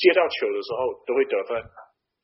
[0.00, 1.60] 接到球的时候都会得分，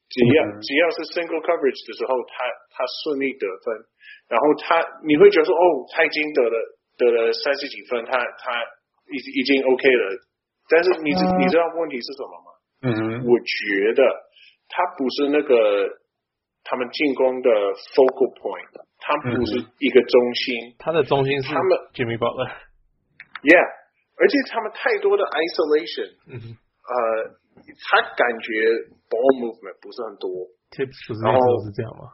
[0.09, 3.85] 只要只要是 single coverage 的时候，他他顺利得分，
[4.33, 6.57] 然后他你会觉得说哦，他已经得了
[6.97, 8.65] 得了三十几分，他他
[9.13, 10.05] 已已经 OK 了，
[10.73, 12.50] 但是你知你知道问题是什么吗？
[12.83, 14.03] 嗯哼，我觉得
[14.69, 15.89] 他不是那个
[16.65, 17.49] 他们进攻的
[17.95, 18.89] focal point。
[19.01, 23.65] 他不是一个中心，他的中心是他们 Jimmy Butler，Yeah，
[24.21, 26.93] 而且他们太多的 isolation，嗯哼，呃，
[27.65, 28.53] 他感觉
[29.09, 30.29] ball movement 不是很多
[30.69, 32.13] ，Tips 不是那时候是这样吗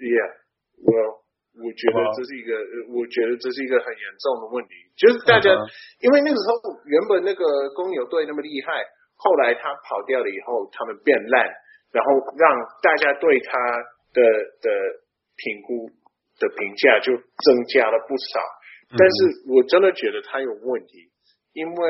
[0.00, 0.48] ？Yeah，
[0.80, 1.20] 我
[1.60, 2.56] 我觉得这是一个，
[2.96, 5.52] 我觉得这是一个很严重的问题，就是大家
[6.00, 7.44] 因为那个时候原本那个
[7.76, 8.80] 公牛队那么厉害，
[9.18, 11.44] 后来他跑掉了以后，他们变烂，
[11.92, 13.52] 然后让大家对他
[14.14, 14.22] 的
[14.62, 14.68] 的
[15.36, 15.90] 评估。
[16.38, 18.38] 的评价就增加了不少，
[18.96, 21.10] 但是我真的觉得他有问题，
[21.52, 21.82] 因为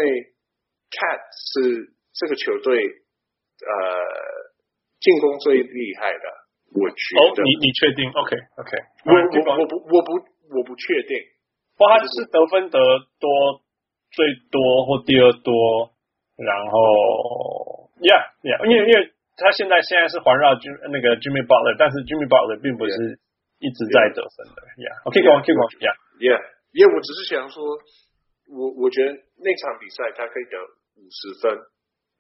[0.89, 1.21] Cat
[1.53, 3.69] 是这个球队呃
[5.05, 6.25] 进攻最厉害的，
[6.73, 7.21] 我觉得。
[7.21, 8.73] 哦，你你确定？OK OK，
[9.05, 10.11] 我我我不我不
[10.57, 11.21] 我不确定，
[11.77, 12.81] 不过他是得分得
[13.21, 13.29] 多
[14.17, 15.93] 最多或第二多，
[16.39, 23.19] 然后 Yeah Yeah，因为因为他现在现在是环绕 Jim 那个 Jimmy Butler，但是 Jimmy Butler 并不是。
[23.59, 26.39] 一直在得分的，Yeah，OK，go on，keep on，Yeah，Yeah，
[26.71, 27.59] 因为我只是想说，
[28.55, 30.55] 我我觉得那场比赛他可以得
[30.95, 31.59] 五十分，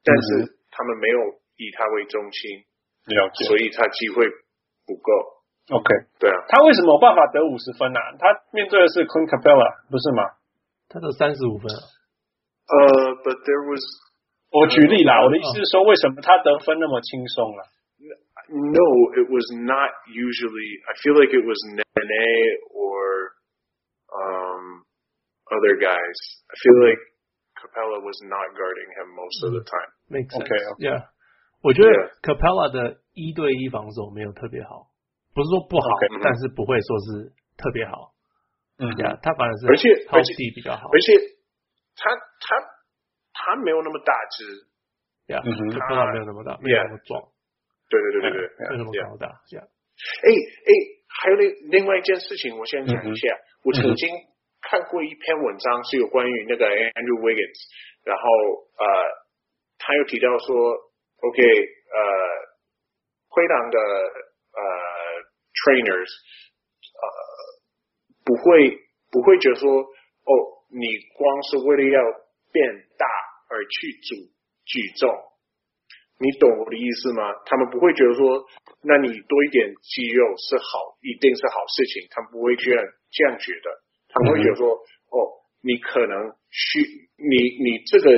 [0.02, 2.66] 但是他们没有以他为中心，
[3.07, 4.26] 了解，所以他机会
[4.83, 5.87] 不够，OK，
[6.18, 8.02] 对啊，他为什么有办法得五十分呢？
[8.18, 10.26] 他面对的是 Clint Capella，不是吗？
[10.90, 13.78] 他得三十五分，呃，But there was，
[14.51, 17.62] 我举例啦，我的意思是说，为什么他得分那么轻松啊？
[18.49, 20.69] No, it was not usually.
[20.86, 23.34] I feel like it was Nene or
[24.12, 24.84] um,
[25.47, 26.17] other guys.
[26.51, 26.99] I feel like
[27.56, 29.89] Capella was not guarding him most of the time.
[30.10, 30.43] Makes sense.
[30.43, 30.91] Okay, okay.
[30.91, 31.08] Yeah.
[31.63, 31.89] 我觉得
[32.21, 34.91] Capella 的一对一防守没有特别好，
[35.34, 36.19] 不是说不好，okay.
[36.21, 38.12] 但是不会说是特别好。
[38.77, 41.15] 嗯，呀，他反而是而且而且比较好，而且
[41.95, 42.60] 他他
[43.48, 44.44] 他没有那么大只，
[45.32, 47.16] 呀，Capella 没有那么大，没有那么壮。
[47.88, 49.40] 对对对对对，没有那么高大？
[49.48, 49.64] 这样。
[49.64, 50.70] 哎哎，
[51.08, 53.34] 还有另另外一件事情，我先讲一下。
[53.34, 54.11] 嗯、我曾经
[54.61, 57.56] 看过一篇文章，是有关于那个 Andrew Wiggins，
[58.04, 58.22] 然后
[58.76, 58.84] 呃，
[59.78, 60.54] 他又提到说
[61.24, 62.00] ，OK，呃，
[63.28, 64.61] 灰狼的呃
[65.56, 66.11] trainers，
[66.92, 67.06] 呃，
[68.26, 68.78] 不会
[69.11, 70.30] 不会觉得说，哦，
[70.68, 70.84] 你
[71.16, 72.02] 光是为了要
[72.52, 73.06] 变大
[73.48, 74.14] 而去组
[74.64, 75.08] 举重。
[76.20, 77.22] 你懂我的意思吗？
[77.46, 78.44] 他们不会觉得说，
[78.82, 82.08] 那你多一点肌肉是好，一定是好事情。
[82.11, 83.66] 他们不会这样这样觉得，
[84.08, 84.66] 他们会觉得说，
[85.14, 86.82] 哦，你可能需
[87.16, 88.11] 你你这个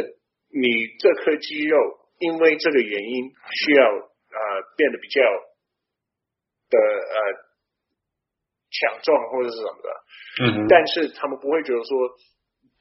[0.48, 0.64] 你
[0.98, 1.76] 这颗肌肉，
[2.18, 4.40] 因为这个原因需要呃
[4.78, 5.20] 变得比较
[6.70, 7.16] 的呃
[8.70, 9.88] 强壮或者是什么的。
[10.40, 10.66] 嗯。
[10.70, 12.16] 但是他们不会觉得说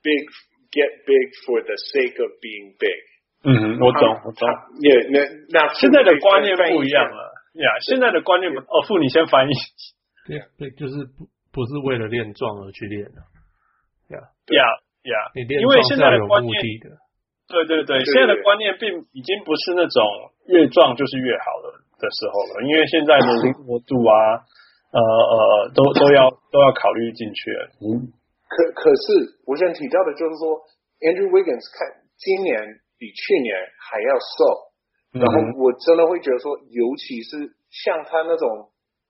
[0.02, 0.32] ，big
[0.72, 3.02] get big for the sake of being big。
[3.40, 4.44] 嗯，我懂，我懂。
[4.84, 7.22] 也那那现在的观念不一样了
[7.56, 7.72] 呀。
[7.72, 9.54] Yeah, 现在的观念不，哦，傅你先翻译。
[10.28, 13.24] 对对，就是不不是为了练壮而去练的。
[14.12, 14.62] 呀呀
[15.08, 15.16] 呀！
[15.34, 17.00] 你练壮是有目的的。
[17.48, 20.04] 对对对，现在的观念并已经不是那种
[20.52, 24.44] 越壮就是越好的的时候了，因为现在的灵活度啊，
[24.92, 27.64] 呃呃，都都要都要考虑进去了。
[27.80, 28.19] 嗯。
[28.50, 30.60] 可可是我想提到的就是说
[31.00, 32.82] ，Andrew Wiggins 看今年。
[33.00, 38.44] 比去年还要瘦，然后我真的会觉得说，尤其是像他那种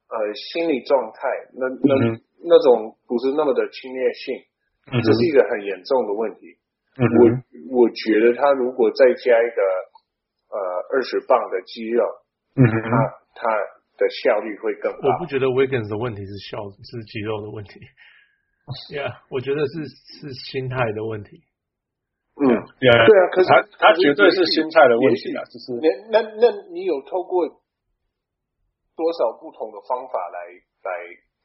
[0.06, 1.25] 呃心理状态，
[1.58, 4.45] 那那那种不是那么的侵略性，
[4.93, 6.54] 这是一个很严重的问题。
[7.02, 9.60] 我我觉得他如果再加一个
[10.54, 10.60] 呃
[10.93, 12.06] 二十磅的肌肉，
[12.54, 12.93] 他
[13.41, 13.58] 他
[13.97, 14.99] 的效率会更好。
[15.02, 17.82] 我不觉得 Wiggins 的问题是效是肌肉的问题
[18.93, 19.86] Yeah，我觉得是
[20.21, 21.41] 是心态的问题。
[22.39, 22.47] 嗯，
[22.79, 27.43] 对啊，可是他他绝对是心态的问题啊，就是那那那你有透过
[28.95, 30.39] 多少不同的方法来
[30.88, 30.89] 来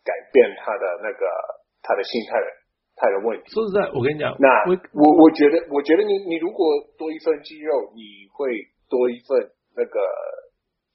[0.06, 1.26] 改变他的那个
[1.82, 2.38] 他的心态
[2.94, 3.50] 态的问题。
[3.50, 6.62] 说实在，我跟你讲，那我我我觉得，我觉得你你如果
[6.96, 8.46] 多一份肌肉，你会
[8.86, 9.98] 多一份那个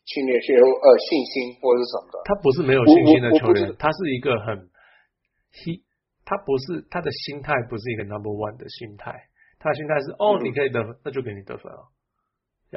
[0.07, 2.23] 侵略性呃信心或者是什么的。
[2.23, 4.71] 他不是没有信心的球员，他是一个很
[5.51, 5.83] he，
[6.29, 9.17] 他不是他的心态不是一个 number one 的心态，
[9.57, 11.81] 他的心态是哦，你可以得分，那就给你得分啊，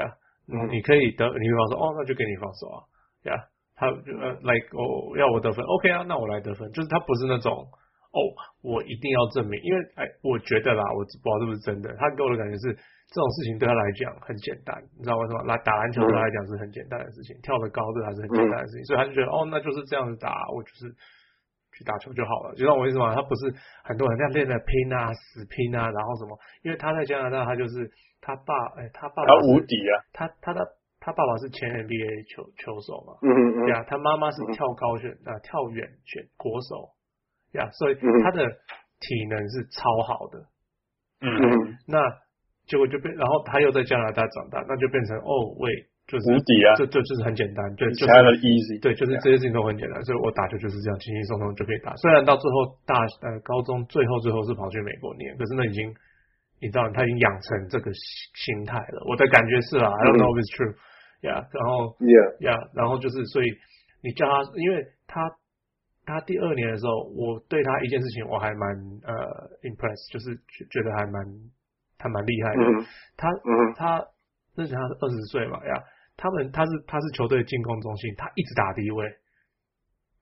[0.00, 0.08] 呀，
[0.48, 2.78] 嗯，你可以得，你比方说哦，那就给你放手啊，
[3.28, 3.36] 呀。
[3.74, 6.70] 他呃，like 哦，要我得分，OK 啊，那我来得分。
[6.70, 8.18] 就是他不是那种哦，
[8.62, 11.90] 我一定要证明，因为哎，我觉得啦，我不知道是不是真的。
[11.96, 15.42] 他给我的感觉是，这种事情对他来讲很简单，你知道为什么？
[15.48, 20.94] 来打篮球对他来讲是很简单的事情，跳得高对他是很简单的事情，所以他就觉得哦，那就是这样子打，我就是
[21.82, 22.54] 去打球就好了。
[22.54, 26.38] 就像我意思吗他不是很多人在练的拼啊、死拼啊，然后什么？
[26.62, 27.90] 因为他在加拿大，他就是
[28.20, 30.60] 他爸，哎，他爸爸无敌啊，他他的。
[31.04, 33.18] 他爸爸是前 NBA 球球手嘛？
[33.22, 33.68] 嗯嗯嗯。
[33.74, 36.94] 呀，他妈妈是跳高选啊，跳远选国手。
[37.58, 38.46] 呀，所以他的
[39.00, 40.38] 体能是超好的。
[41.18, 41.78] 嗯嗯。
[41.88, 41.98] 那
[42.68, 45.72] 结果就变，然后他又在加拿大长大，那就变成哦，喂，
[46.06, 46.74] 就是无敌啊！
[46.76, 48.12] 这这就是很简单，对，就是
[48.42, 51.94] easy，对，就是这些事情都很简单，所以我打球就是这样轻轻松松就可以打。
[51.96, 55.88] 虽然到最后大呃高中最后最后是跑去美国念，可是那已经
[56.60, 59.02] 你知道他已经养成这个心态了。
[59.08, 63.48] 我的感觉是啊，I don't know if it's true，yeah，然后，Yeah，呀，yeah, 然后就是，所以
[64.02, 65.30] 你叫他，因为他
[66.04, 68.68] 他第二年的时候，我对他一件事情我还蛮
[69.06, 69.14] 呃
[69.62, 70.36] impressed，就是
[70.68, 71.24] 觉得还蛮
[71.98, 72.62] 还蛮厉害的。
[72.62, 72.86] Mm hmm.
[73.16, 73.76] 他、mm hmm.
[73.78, 74.04] 他
[74.54, 75.72] 那时他是二十岁嘛，呀，
[76.22, 79.02] 他们他是他是球队进攻中心，他一直打第一位。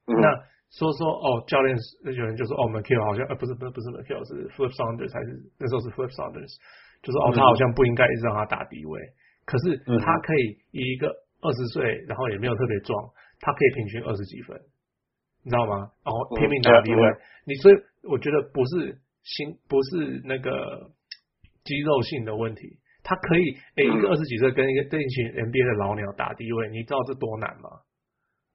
[0.09, 0.25] Mm hmm.
[0.25, 0.27] 那
[0.73, 6.57] 说说哦，教练那有人就说哦，McHale 好像呃不是不是不是 McHale 是 Flip Saunders 还是那时候是 Flip Saunders，
[7.05, 8.97] 就说哦他好像不应该一直让他打第一位。
[9.45, 12.97] 可是他可以以一个二十岁，然后也没有特别壮，
[13.41, 14.57] 他可以平均二十几分，
[15.45, 15.91] 你知道吗？
[16.01, 17.03] 然后拼命打低位，
[17.45, 17.75] 你所以
[18.09, 20.89] 我觉得不是心，不是那个
[21.65, 22.80] 肌肉性的问题，
[23.11, 23.43] 他可以
[23.75, 27.83] 诶一个二十几岁跟一个跟一群 NBA 的老鸟打低位，你知道这多难吗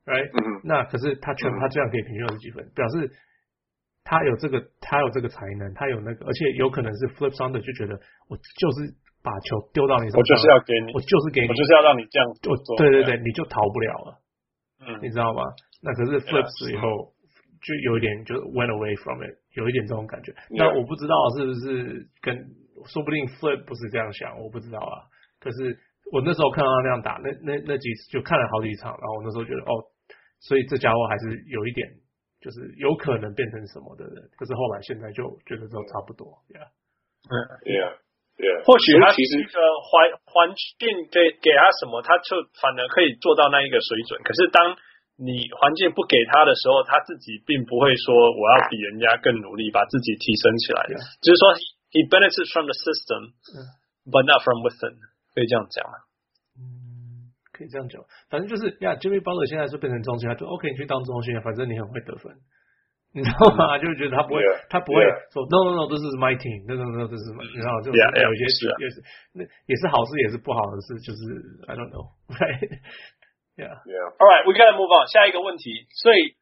[0.08, 0.32] ？Right？
[0.64, 3.12] 那可是他全他这样可以平均二十几分，表示
[4.06, 8.00] 他有这个他有这个才能，他有那个，而且有可能是 Flip Saunders 就觉得
[8.32, 8.96] 我就是。
[9.26, 12.54] 把球丢到你手上，我就是要给你，我就是给你，我就是要让你这样做。
[12.78, 14.22] 对对对，你就逃不了了。
[14.86, 15.42] 嗯，你知道吗？
[15.82, 17.10] 那可是 flips 以后
[17.66, 20.32] 就有一点就 went away from it，有一点这种感觉。
[20.52, 22.38] 那我不知道是不是跟，
[22.88, 25.08] 说不定 flip 不是这样想，我不知道啊。
[25.40, 25.78] 可是
[26.12, 29.72] 我那时候看到他那样打，那那那几次就看了好几场，然后我那时候觉得哦，
[30.40, 31.88] 所以这家伙还是有一点，
[32.42, 34.16] 就是有可能变成什么的人。
[34.38, 36.68] 可是后来现在就觉得都差不多，yeah，
[37.30, 37.34] 嗯
[37.64, 38.04] ，yeah。
[38.36, 44.20] Yeah, 或许他其实一个环环境给给他什么，他就反而可以做到那一个水准。
[44.28, 44.76] 可是当
[45.16, 50.84] 你环境不给他的时候，他自己并不会说我要比人家更努力，把自己提升起来。
[50.84, 51.00] Yeah.
[51.24, 51.44] 只是说
[51.95, 53.35] he benefits from the system,
[54.07, 54.99] but not from within。
[55.35, 55.93] 可以这样讲吗？
[56.59, 58.05] 嗯，可以这样讲。
[58.29, 62.37] 反正就是呀，Jimmy Butler 现在是变成中心，他就 OK，你去当中心，反正你很会得分。
[63.11, 63.75] 你知道吗？
[63.79, 65.03] 就觉得他不会，他不会
[65.35, 67.43] 说 no no no，这是 my team，no no no，这是什么？
[67.43, 68.47] 你知道，就是有一些
[68.79, 69.03] 也是
[69.35, 71.19] 那也是好事，也是不好的事，就是
[71.67, 75.11] I don't know，right？Yeah，yeah。All right，we gotta move on。
[75.11, 76.39] 下一个问题，所以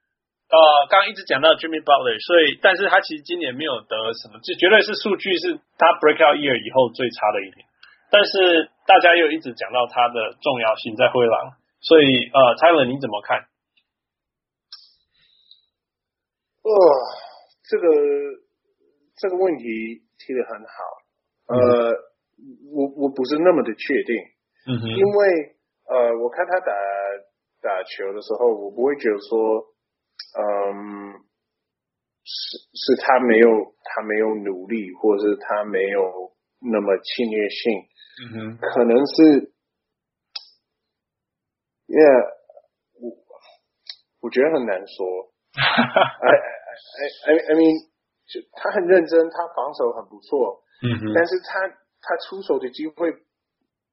[0.54, 7.66] 呃，刚刚一直讲到 Jimmy Butler，所以但是他其实今年没有得什么，这绝对是数据是他 breakout year 以后最差的一年。
[8.14, 13.50] 但是大家又一直讲到他的重要性在灰狼，所以呃，Tyler 你怎么看？
[16.62, 16.70] 哦，
[17.66, 17.90] 这个
[19.18, 20.78] 这个问题提的很好，
[21.50, 21.98] 呃，
[22.70, 24.14] 我我不是那么的确定，
[24.70, 25.58] 嗯哼，因为
[25.90, 26.72] 呃，我看他打
[27.66, 29.73] 打球的时候，我不会觉得说，
[30.36, 31.20] 嗯，
[32.24, 33.48] 是是他没有
[33.84, 37.88] 他没有努力，或者是他没有那么侵略性，
[38.24, 39.54] 嗯哼，可能是
[41.88, 42.34] ，Yeah，
[43.02, 43.12] 我
[44.22, 45.32] 我觉得很难说。
[45.54, 47.86] 哎哎哎，I mean，
[48.26, 51.70] 就他很认真，他防守很不错，嗯哼，但是他
[52.02, 53.14] 他出手的机会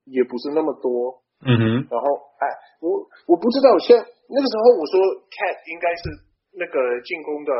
[0.05, 2.07] 也不是那么多，嗯哼，然后
[2.41, 2.49] 哎，
[2.81, 3.99] 我我不知道，像
[4.31, 4.95] 那个时候我说
[5.29, 6.03] Cat 应该是
[6.55, 7.51] 那个进攻的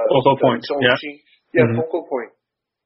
[0.63, 1.19] 中心
[1.51, 1.67] ，yeah。
[1.75, 2.33] Focal point，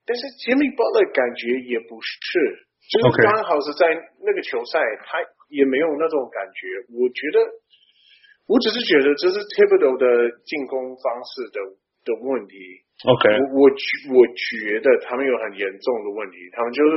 [0.08, 3.88] 但是 Jimmy Butler 感觉也不是，就是刚好是在
[4.24, 5.20] 那个球赛，他
[5.52, 7.38] 也没有那种感觉，我觉得。
[8.44, 10.04] 我只是觉得这是 Thibodeau 的
[10.44, 11.64] 进攻方式的
[12.04, 12.84] 的问题。
[13.08, 13.24] OK，
[13.56, 16.92] 我我我觉得他们有很严重的问题，他们就是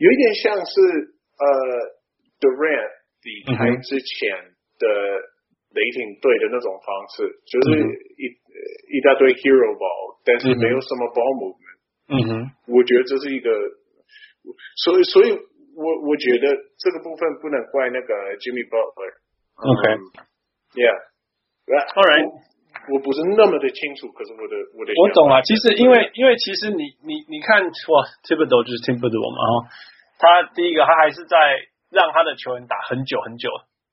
[0.00, 0.72] 有一点像是
[1.36, 1.44] 呃
[2.40, 4.88] Durant 离开之前的
[5.74, 7.80] 雷霆队的那种方式，就是
[8.20, 8.54] 一、嗯、
[8.92, 11.80] 一大堆 hero ball，但是没有什么 ball movement。
[12.12, 13.48] 嗯哼，我觉得这是一个，
[14.84, 16.44] 所以所以我我觉得
[16.76, 19.16] 这个部分不能怪那个 Jimmy Butler。
[19.56, 20.84] OK，Yeah，All
[22.04, 22.28] right，
[22.92, 25.40] 我不是那么的清楚，可是我的我的我懂了。
[25.42, 29.70] 其实因为因为其实你你你看哇，Thibodeau 就是 Thibodeau 嘛，
[30.18, 31.36] 他第一个他还是在
[31.88, 33.48] 让他的球员打很久很久。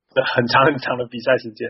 [0.33, 1.69] 很长很长的比赛时间，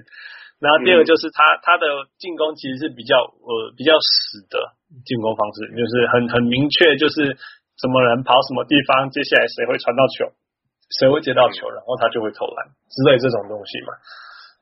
[0.64, 1.86] 然后第二个就是他、嗯、他的
[2.18, 4.56] 进攻其实是比较呃比较死的
[5.04, 7.36] 进攻方式，就是很很明确，就是
[7.76, 10.32] 什么人跑什么地方，接下来谁会传到球，
[11.00, 13.92] 谁会接到球，然后他就会投篮之类这种东西嘛。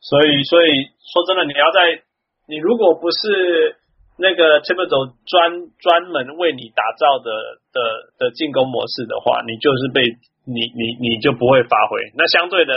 [0.01, 0.69] 所以所以
[1.13, 2.01] 说真的，你要在
[2.49, 3.77] 你如果不是
[4.17, 7.29] 那个 Thibodeau 专专门为你打造的
[7.69, 7.77] 的
[8.17, 10.01] 的进攻模式的话，你就是被
[10.49, 12.01] 你你你就不会发挥。
[12.17, 12.73] 那相对的。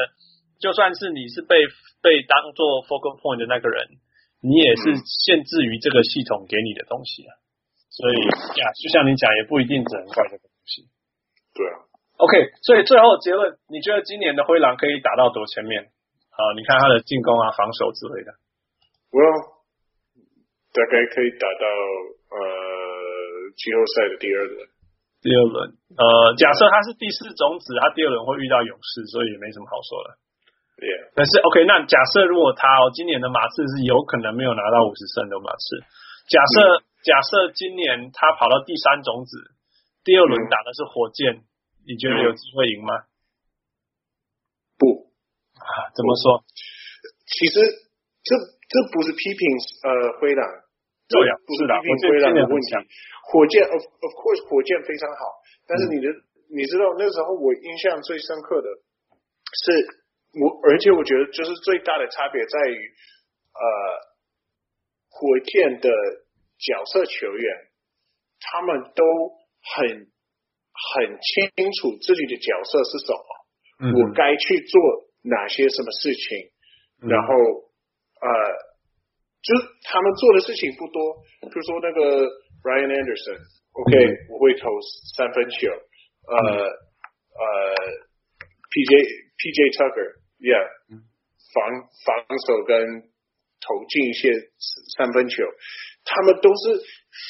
[0.61, 1.57] 就算是你是被
[2.05, 3.99] 被当做 focal point 的那个人，
[4.45, 4.95] 你也是
[5.25, 7.33] 限制于这个系统给你的东西啊。
[7.91, 8.15] 所以
[8.61, 10.87] 呀，就像你讲，也不一定只能怪这个东西。
[11.57, 11.89] 对啊。
[12.21, 15.89] OK，所以最后结论，你觉得今年的灰狼可以打到多前面？
[16.37, 18.31] 啊，你看他的进攻啊、防守之类的。
[19.11, 19.59] Well，
[20.71, 21.67] 大概可以打到
[22.31, 22.39] 呃
[23.57, 24.69] 季后赛的第二轮。
[25.21, 30.17] 第二轮，呃，假设他是第四种子，他第二轮会遇到勇士，所以也没什么好说的。
[31.21, 35.85] 但是 OK，那假设如果他哦，今年的马刺是有可能没有拿到五十胜的马刺。
[36.33, 39.53] 假设、嗯、假设今年他跑到第三种子，
[40.01, 41.45] 第二轮打的是火箭，嗯、
[41.85, 43.05] 你觉得有机会赢吗？
[44.81, 45.13] 不
[45.61, 46.41] 啊，怎么说？
[47.29, 47.69] 其实
[48.25, 49.45] 这这不是批评
[49.85, 50.41] 呃灰狼，
[51.05, 52.81] 对呀，不是批评灰狼的问题。
[53.29, 55.21] 火箭 of of course 火箭非常好，
[55.69, 58.69] 但是你的、嗯、你知道那时候我印象最深刻的
[59.69, 60.00] 是。
[60.33, 62.79] 我而且我觉得，就是最大的差别在于，
[63.51, 63.67] 呃，
[65.11, 65.91] 火箭的
[66.57, 67.45] 角色球员，
[68.39, 69.03] 他们都
[69.75, 70.07] 很
[70.71, 73.27] 很清楚自己的角色是什么，
[73.83, 74.81] 嗯、我该去做
[75.27, 76.55] 哪些什么事情，
[77.03, 78.31] 嗯、然后呃，
[79.43, 82.23] 就是他们做的事情不多，比如说那个
[82.63, 84.71] Ryan Anderson，OK，、okay, 嗯、我会投
[85.19, 85.67] 三分球，
[86.23, 86.71] 呃、嗯、
[87.35, 87.75] 呃
[88.71, 88.95] ，PJ
[89.35, 90.20] PJ Tucker。
[90.41, 90.65] Yeah，
[91.53, 91.57] 防
[92.05, 93.13] 防守跟
[93.61, 94.33] 投进一些
[94.97, 95.45] 三分球，
[96.01, 96.81] 他们都是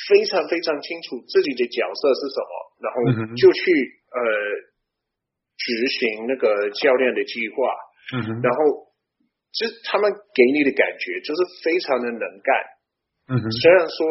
[0.07, 3.03] 非常非常清楚自己的角色是什么，然后
[3.35, 3.61] 就去
[4.15, 4.21] 呃
[5.59, 7.75] 执行那个教练的计划，
[8.15, 8.95] 嗯、然后
[9.51, 12.55] 就他们给你的感觉就是非常的能干。
[13.27, 14.07] 嗯、虽然说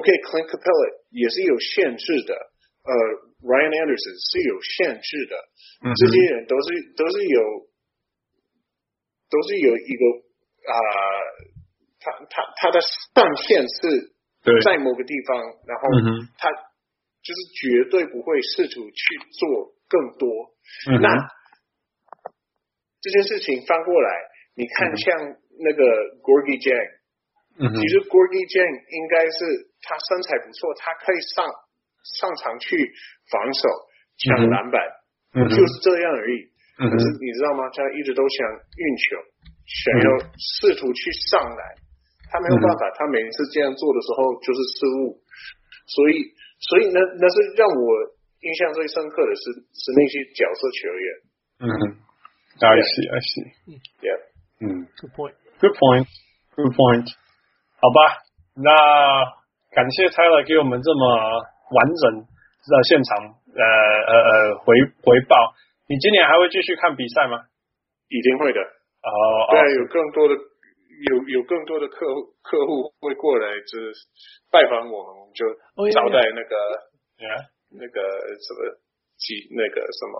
[0.00, 2.92] ，OK，Clint Capela 也是有限制的，呃
[3.44, 5.36] ，Ryan Anderson 是有限制的，
[5.84, 6.66] 嗯、这些人都是
[6.96, 7.65] 都是有。
[9.28, 10.02] 都是有一个
[10.66, 10.82] 啊、呃，
[12.00, 14.14] 他他他的上限是
[14.62, 15.82] 在某个地方，然后
[16.38, 19.02] 他就是绝对不会试图去
[19.38, 20.30] 做更多。
[20.90, 21.10] 嗯、那
[23.00, 24.10] 这件事情翻过来，
[24.54, 25.82] 你看像那个
[26.22, 26.90] Gorgui Dieng，
[27.58, 31.46] 其实 Gorgui Dieng 应该是他身材不错，他可以上
[32.22, 32.76] 上场去
[33.30, 33.68] 防守
[34.18, 34.78] 抢篮板，
[35.34, 36.54] 嗯、就是这样而已。
[36.76, 37.64] 可是你知道吗？
[37.72, 39.04] 他一直都想运球，
[39.64, 41.62] 想要试图去上来，
[42.28, 42.82] 他没有办法。
[43.00, 45.16] 他每一次这样做的时候就是失误，
[45.88, 46.20] 所以，
[46.60, 47.80] 所以那那是让我
[48.44, 51.08] 印象最深刻的是是那些角色球员。
[51.64, 51.64] 嗯
[52.60, 53.48] ，I see, I see.
[54.04, 54.20] Yeah.
[54.60, 55.34] 嗯，Good point.
[55.56, 56.08] Good point.
[56.52, 57.08] Good point.
[57.80, 58.20] 好吧，
[58.52, 58.68] 那
[59.72, 61.40] 感谢 Tyler 给我们这么
[61.72, 65.56] 完整的现场呃呃呃回回报。
[65.88, 67.46] 你今年还会继续看比赛吗？
[68.08, 68.60] 一定会的。
[68.60, 69.10] 哦，
[69.50, 73.94] 对，有更多的有有更多的客户客户会过来，就是
[74.50, 75.46] 拜访我们，我们就
[75.90, 76.56] 招待那个.
[77.72, 77.98] 那个
[78.38, 78.78] 什么
[79.18, 80.14] 机那个什么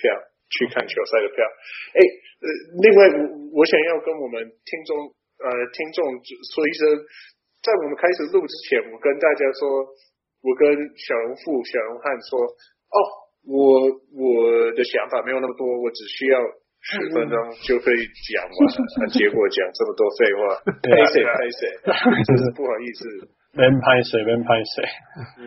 [0.00, 0.08] 票
[0.48, 1.44] 去看球赛的票。
[1.92, 2.00] 哎，
[2.40, 2.46] 呃，
[2.80, 4.96] 另外我我想要跟我们听众
[5.42, 6.86] 呃听众说一声，
[7.60, 9.68] 在我们开始录之前，我跟大家说，
[10.40, 13.25] 我跟小人物小人汉说，哦。
[13.46, 16.38] 我我的想法没有那么多，我只需要
[16.82, 20.40] 十分钟就可以讲完， 结果讲这么多废话，
[20.82, 21.60] 拍谁拍谁，
[22.26, 23.30] 真 是 不好意思。
[23.56, 24.84] 别拍谢，别拍谁。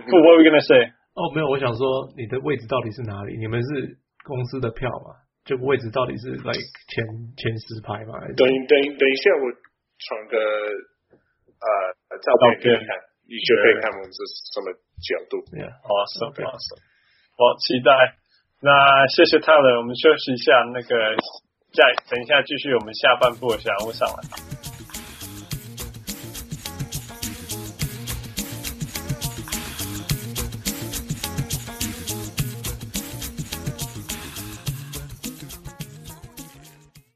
[0.09, 0.89] 不，What are we gonna say？
[1.13, 3.37] 哦，没有，我想说你的位置到底是哪里？
[3.37, 5.13] 你们是公司的票吗？
[5.45, 7.05] 这个位置到底是 like 前
[7.37, 8.17] 前十排吗？
[8.33, 11.69] 等等等一下，我传个呃
[12.17, 12.89] 照片给你看，
[13.29, 14.17] 你就可以看我们是
[14.53, 14.73] 什么
[15.03, 15.37] 角度。
[15.53, 16.81] Yeah，awesome，awesome。
[17.39, 18.19] 好，期待。
[18.59, 20.51] 那谢谢泰伦我们休息一下。
[20.73, 21.15] 那个
[21.71, 24.68] 再等一下继续我们下半部的小屋上来。